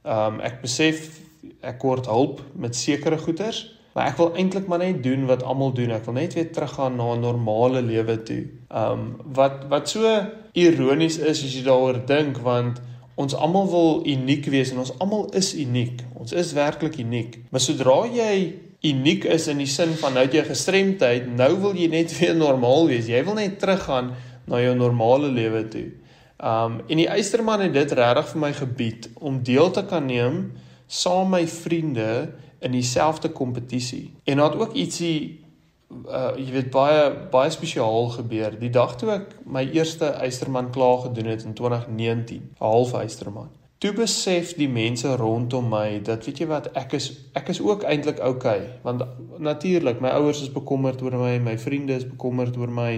Um 0.04 0.40
ek 0.40 0.60
besef 0.62 1.20
ek 1.60 1.78
kort 1.78 2.06
hulp 2.06 2.42
met 2.54 2.76
sekere 2.76 3.18
goeders, 3.18 3.77
Maar 3.98 4.12
ek 4.12 4.18
wil 4.20 4.28
eintlik 4.38 4.66
maar 4.70 4.78
net 4.78 5.00
doen 5.02 5.24
wat 5.26 5.40
almal 5.42 5.72
doen. 5.74 5.90
Ek 5.90 6.04
wil 6.06 6.14
net 6.14 6.36
weer 6.38 6.52
teruggaan 6.54 6.94
na 6.96 7.16
'n 7.16 7.20
normale 7.20 7.80
lewe 7.82 8.14
toe. 8.22 8.44
Um 8.70 9.18
wat 9.34 9.66
wat 9.68 9.88
so 9.88 10.06
ironies 10.54 11.18
is 11.18 11.42
as 11.42 11.54
jy 11.54 11.64
daaroor 11.66 12.06
dink 12.06 12.38
want 12.38 12.78
ons 13.16 13.34
almal 13.34 13.66
wil 13.66 14.06
uniek 14.06 14.46
wees 14.46 14.70
en 14.70 14.78
ons 14.78 14.94
almal 14.98 15.26
is 15.34 15.50
uniek. 15.54 16.04
Ons 16.14 16.32
is 16.32 16.52
werklik 16.52 16.98
uniek. 16.98 17.38
Maar 17.50 17.60
sodra 17.60 18.06
jy 18.06 18.54
uniek 18.82 19.24
is 19.24 19.48
in 19.48 19.58
die 19.58 19.66
sin 19.66 19.90
van 19.98 20.14
nou 20.14 20.26
jy 20.30 20.44
gestremdheid, 20.44 21.26
nou 21.26 21.56
wil 21.60 21.74
jy 21.74 21.88
net 21.88 22.18
weer 22.18 22.36
normaal 22.36 22.86
wees. 22.86 23.06
Jy 23.06 23.24
wil 23.24 23.34
net 23.34 23.58
teruggaan 23.58 24.14
na 24.46 24.60
jou 24.60 24.76
normale 24.76 25.26
lewe 25.26 25.68
toe. 25.68 25.90
Um 26.38 26.80
en 26.86 26.96
die 26.96 27.08
Eysterman 27.08 27.60
het 27.60 27.72
dit 27.72 27.92
regtig 27.92 28.28
vir 28.28 28.40
my 28.40 28.52
gebied 28.52 29.10
om 29.14 29.42
deel 29.42 29.70
te 29.70 29.82
kan 29.82 30.06
neem 30.06 30.52
saam 30.86 31.28
met 31.28 31.40
my 31.40 31.48
vriende 31.48 32.32
in 32.58 32.72
dieselfde 32.72 33.32
kompetisie. 33.32 34.14
En 34.24 34.36
daar 34.36 34.50
het 34.50 34.60
ook 34.60 34.74
ietsie 34.74 35.46
uh 35.88 36.34
jy 36.36 36.50
weet 36.52 36.70
baie 36.70 37.04
baie 37.32 37.50
spesiaal 37.50 38.08
gebeur. 38.08 38.58
Die 38.60 38.70
dag 38.70 38.96
toe 38.96 39.10
ek 39.10 39.38
my 39.44 39.64
eerste 39.72 40.10
eysterman 40.20 40.70
klaar 40.70 40.98
gedoen 41.06 41.32
het 41.32 41.44
in 41.44 41.54
2019, 41.54 42.42
'n 42.42 42.64
half 42.64 42.92
eysterman. 42.92 43.48
toe 43.78 43.92
besef 43.94 44.56
die 44.58 44.66
mense 44.70 45.10
rondom 45.20 45.68
my 45.70 46.00
dat 46.02 46.24
weet 46.26 46.40
jy 46.42 46.46
wat 46.50 46.64
ek 46.78 46.96
is 46.98 47.04
ek 47.38 47.52
is 47.52 47.60
ook 47.62 47.84
eintlik 47.86 48.18
okay 48.26 48.58
want 48.82 49.04
natuurlik 49.38 50.00
my 50.02 50.10
ouers 50.18 50.40
is 50.42 50.50
bekommerd 50.54 51.02
oor 51.06 51.14
my 51.20 51.36
my 51.38 51.54
vriende 51.62 51.94
is 51.94 52.06
bekommerd 52.08 52.58
oor 52.58 52.72
my 52.74 52.96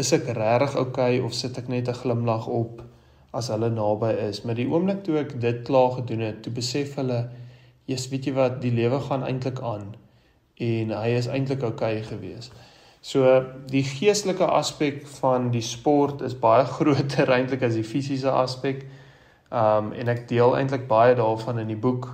is 0.00 0.12
ek 0.16 0.30
regtig 0.38 0.78
okay 0.80 1.18
of 1.20 1.36
sit 1.36 1.58
ek 1.60 1.68
net 1.68 1.90
'n 1.92 2.00
glimlag 2.00 2.48
op 2.48 2.80
as 3.36 3.50
hulle 3.52 3.68
naby 3.68 4.14
is 4.28 4.40
maar 4.44 4.56
die 4.56 4.68
oomblik 4.70 5.04
toe 5.04 5.18
ek 5.20 5.36
dit 5.40 5.60
klaar 5.68 5.92
gedoen 5.98 6.24
het 6.24 6.40
toe 6.42 6.52
besef 6.62 6.96
hulle 6.96 7.20
jy's 7.86 8.08
weet 8.12 8.30
jy 8.30 8.36
wat 8.36 8.60
die 8.62 8.74
lewe 8.74 9.00
gaan 9.08 9.26
eintlik 9.26 9.62
aan 9.62 9.94
en 10.62 10.94
hy 10.96 11.10
is 11.16 11.28
eintlik 11.28 11.62
okay 11.66 12.02
geweest 12.02 12.54
so 13.06 13.40
die 13.70 13.84
geestelike 13.86 14.46
aspek 14.46 15.04
van 15.20 15.50
die 15.54 15.64
sport 15.64 16.22
is 16.26 16.38
baie 16.46 16.64
groter 16.76 17.30
eintlik 17.38 17.62
as 17.62 17.78
die 17.78 17.86
fisiese 17.86 18.32
aspek 18.32 18.86
Um 19.50 19.92
en 19.94 20.08
ek 20.10 20.24
deel 20.28 20.56
eintlik 20.58 20.88
baie 20.90 21.14
daarvan 21.14 21.60
in 21.62 21.68
die 21.70 21.78
boek 21.78 22.08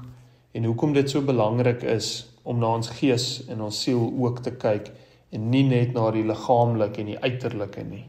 en 0.53 0.65
hoekom 0.69 0.93
dit 0.93 1.09
so 1.11 1.25
belangrik 1.25 1.83
is 1.83 2.29
om 2.45 2.59
na 2.61 2.75
ons 2.77 2.91
gees 2.99 3.47
en 3.49 3.63
ons 3.65 3.79
siel 3.85 4.03
ook 4.21 4.43
te 4.45 4.53
kyk 4.53 4.91
en 5.33 5.49
nie 5.51 5.63
net 5.65 5.95
na 5.97 6.11
die 6.13 6.27
liggaamlike 6.29 7.01
en 7.01 7.09
die 7.15 7.19
uiterlike 7.19 7.85
nie. 7.89 8.05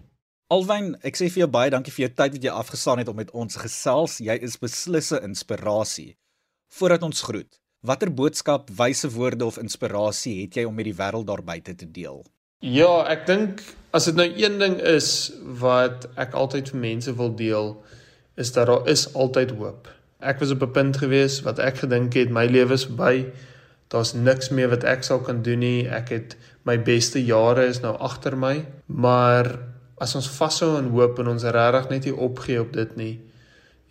Alwyn, 0.51 0.91
ek 1.07 1.15
sê 1.15 1.29
vir 1.31 1.45
jou 1.45 1.49
baie 1.53 1.71
dankie 1.71 1.93
vir 1.95 2.09
jou 2.09 2.11
tyd 2.17 2.35
wat 2.35 2.43
jy 2.43 2.51
afgestaan 2.51 2.99
het 2.99 3.07
om 3.07 3.15
met 3.15 3.31
ons 3.31 3.55
gesels. 3.55 4.19
Jy 4.19 4.35
is 4.43 4.59
beslisse 4.59 5.21
inspirasie. 5.23 6.17
Voordat 6.73 7.03
ons 7.05 7.21
groet, 7.21 7.59
watter 7.85 8.09
boodskap, 8.09 8.71
wyse 8.73 9.05
woorde 9.13 9.45
of 9.45 9.59
inspirasie 9.61 10.39
het 10.39 10.55
jy 10.57 10.63
om 10.65 10.73
met 10.73 10.87
die 10.87 10.95
wêreld 10.97 11.27
daar 11.27 11.43
buite 11.45 11.75
te 11.77 11.85
deel? 11.85 12.23
Ja, 12.65 13.03
ek 13.13 13.27
dink 13.27 13.59
as 13.93 14.07
dit 14.09 14.17
nou 14.17 14.25
een 14.25 14.55
ding 14.57 14.79
is 14.89 15.09
wat 15.61 16.07
ek 16.17 16.33
altyd 16.33 16.71
vir 16.73 16.79
mense 16.81 17.13
wil 17.19 17.29
deel, 17.37 17.67
is 18.41 18.49
dat 18.55 18.71
daar 18.71 18.89
is 18.89 19.05
altyd 19.13 19.53
hoop. 19.59 19.91
Ek 20.17 20.41
was 20.41 20.55
op 20.55 20.65
'n 20.65 20.73
punt 20.79 20.97
gewees 20.97 21.35
wat 21.45 21.61
ek 21.61 21.83
gedink 21.83 22.17
het 22.17 22.33
my 22.33 22.47
lewe 22.49 22.73
is 22.73 22.87
verby. 22.89 23.29
Daar's 23.93 24.15
niks 24.17 24.49
meer 24.49 24.73
wat 24.73 24.83
ek 24.83 25.03
sou 25.03 25.19
kan 25.21 25.43
doen 25.45 25.59
nie. 25.59 25.85
Ek 25.85 26.09
het 26.09 26.35
my 26.65 26.79
beste 26.81 27.21
jare 27.21 27.67
is 27.67 27.81
nou 27.85 27.93
agter 27.99 28.35
my, 28.35 28.65
maar 28.87 29.59
as 30.01 30.15
ons 30.15 30.27
vashou 30.27 30.77
aan 30.77 30.89
hoop 30.89 31.19
en 31.19 31.27
ons 31.27 31.43
regtig 31.43 31.89
net 31.89 32.05
nie 32.05 32.17
opgee 32.17 32.61
op 32.61 32.73
dit 32.73 32.97
nie 32.97 33.19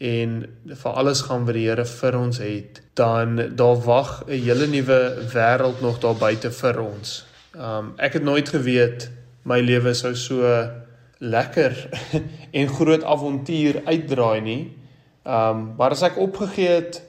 en 0.03 0.31
vir 0.67 0.97
alles 0.99 1.21
gaan 1.29 1.45
wat 1.47 1.55
die 1.55 1.69
Here 1.69 1.85
vir 1.87 2.17
ons 2.19 2.41
het, 2.43 2.81
dan 2.99 3.37
daar 3.57 3.79
wag 3.87 4.25
'n 4.27 4.43
hele 4.47 4.67
nuwe 4.67 4.99
wêreld 5.35 5.81
nog 5.81 6.01
daar 6.01 6.19
buite 6.19 6.51
vir 6.51 6.81
ons. 6.81 7.25
Um 7.55 7.93
ek 7.97 8.13
het 8.13 8.23
nooit 8.23 8.49
geweet 8.49 9.11
my 9.45 9.61
lewe 9.61 9.95
sou 9.95 10.15
so 10.15 10.43
lekker 11.19 11.89
en 12.59 12.69
groot 12.69 13.03
avontuur 13.05 13.83
uitdraai 13.85 14.41
nie. 14.41 14.73
Um 15.25 15.75
maar 15.77 15.91
as 15.91 16.03
ek 16.03 16.19
opgegee 16.19 16.69
het 16.69 17.03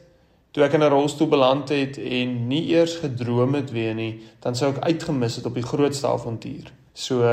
toe 0.51 0.63
ek 0.63 0.73
in 0.73 0.83
'n 0.83 0.89
rolstoel 0.89 1.27
beland 1.27 1.69
het 1.69 1.97
en 1.97 2.47
nie 2.47 2.67
eers 2.75 2.95
gedroom 2.95 3.53
het 3.53 3.71
weer 3.71 3.95
nie, 3.95 4.21
dan 4.39 4.55
sou 4.55 4.69
ek 4.69 4.83
uitgemis 4.83 5.35
het 5.35 5.45
op 5.45 5.53
die 5.53 5.65
grootste 5.65 6.07
avontuur. 6.07 6.69
So 6.93 7.23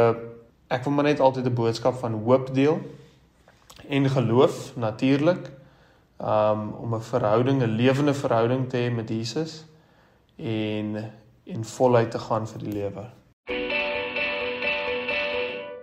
ek 0.68 0.84
wil 0.84 0.92
maar 0.92 1.04
net 1.04 1.20
altyd 1.20 1.44
'n 1.46 1.54
boodskap 1.54 1.98
van 2.00 2.12
hoop 2.12 2.54
deel 2.54 2.80
en 3.90 4.10
geloof 4.10 4.76
natuurlik. 4.76 5.50
Um 6.18 6.72
om 6.72 6.94
'n 6.94 7.02
verhouding, 7.02 7.62
'n 7.62 7.76
lewende 7.76 8.14
verhouding 8.14 8.68
te 8.68 8.76
hê 8.76 8.94
met 8.94 9.08
Jesus 9.08 9.64
en 10.36 11.12
en 11.44 11.64
voluit 11.64 12.10
te 12.10 12.18
gaan 12.18 12.46
vir 12.48 12.58
die 12.58 12.72
lewe. 12.72 13.04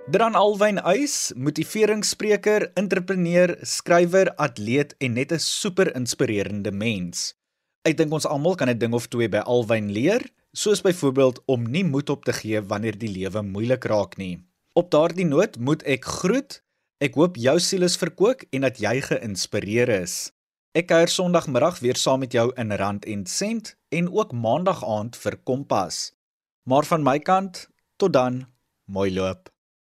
Dran 0.07 0.35
Alwyn 0.35 0.79
Uys, 0.87 1.33
motiveringsspreker, 1.35 2.71
entrepreneur, 2.73 3.57
skrywer, 3.61 4.31
atleet 4.35 4.95
en 4.97 5.13
net 5.13 5.31
'n 5.31 5.39
super 5.39 5.95
inspirerende 5.95 6.71
mens. 6.71 7.35
Ek 7.81 7.97
dink 7.97 8.13
ons 8.13 8.25
almal 8.25 8.55
kan 8.55 8.69
'n 8.69 8.77
ding 8.77 8.93
of 8.93 9.07
twee 9.07 9.29
by 9.29 9.37
Alwyn 9.43 9.91
leer, 9.91 10.23
soos 10.51 10.81
byvoorbeeld 10.81 11.41
om 11.45 11.63
nie 11.71 11.83
moed 11.83 12.09
op 12.09 12.25
te 12.25 12.33
gee 12.33 12.61
wanneer 12.61 12.97
die 12.97 13.11
lewe 13.11 13.41
moeilik 13.41 13.83
raak 13.83 14.17
nie. 14.17 14.39
Op 14.73 14.91
daardie 14.91 15.25
noot 15.25 15.59
moet 15.59 15.83
ek 15.83 16.05
groet. 16.05 16.63
Ek 16.97 17.13
hoop 17.13 17.35
jou 17.37 17.59
siel 17.61 17.85
is 17.85 17.95
verkoop 18.01 18.41
en 18.49 18.63
dat 18.65 18.79
jy 18.81 18.95
geïnspireer 19.05 19.89
is. 19.99 20.31
Ek 20.73 20.87
kuier 20.89 21.11
Sondagmiddag 21.13 21.77
weer 21.83 21.99
saam 22.01 22.23
met 22.25 22.33
jou 22.33 22.47
in 22.57 22.73
Rand 22.73 23.05
en 23.05 23.21
Sent 23.29 23.75
en 23.93 24.09
ook 24.09 24.33
Maandag 24.33 24.81
aand 24.81 25.19
vir 25.21 25.37
Kompas. 25.45 25.99
Maar 26.65 26.89
van 26.89 27.05
my 27.05 27.19
kant, 27.21 27.67
tot 28.01 28.17
dan, 28.17 28.47
mooi 28.89 29.11
loop. 29.13 29.53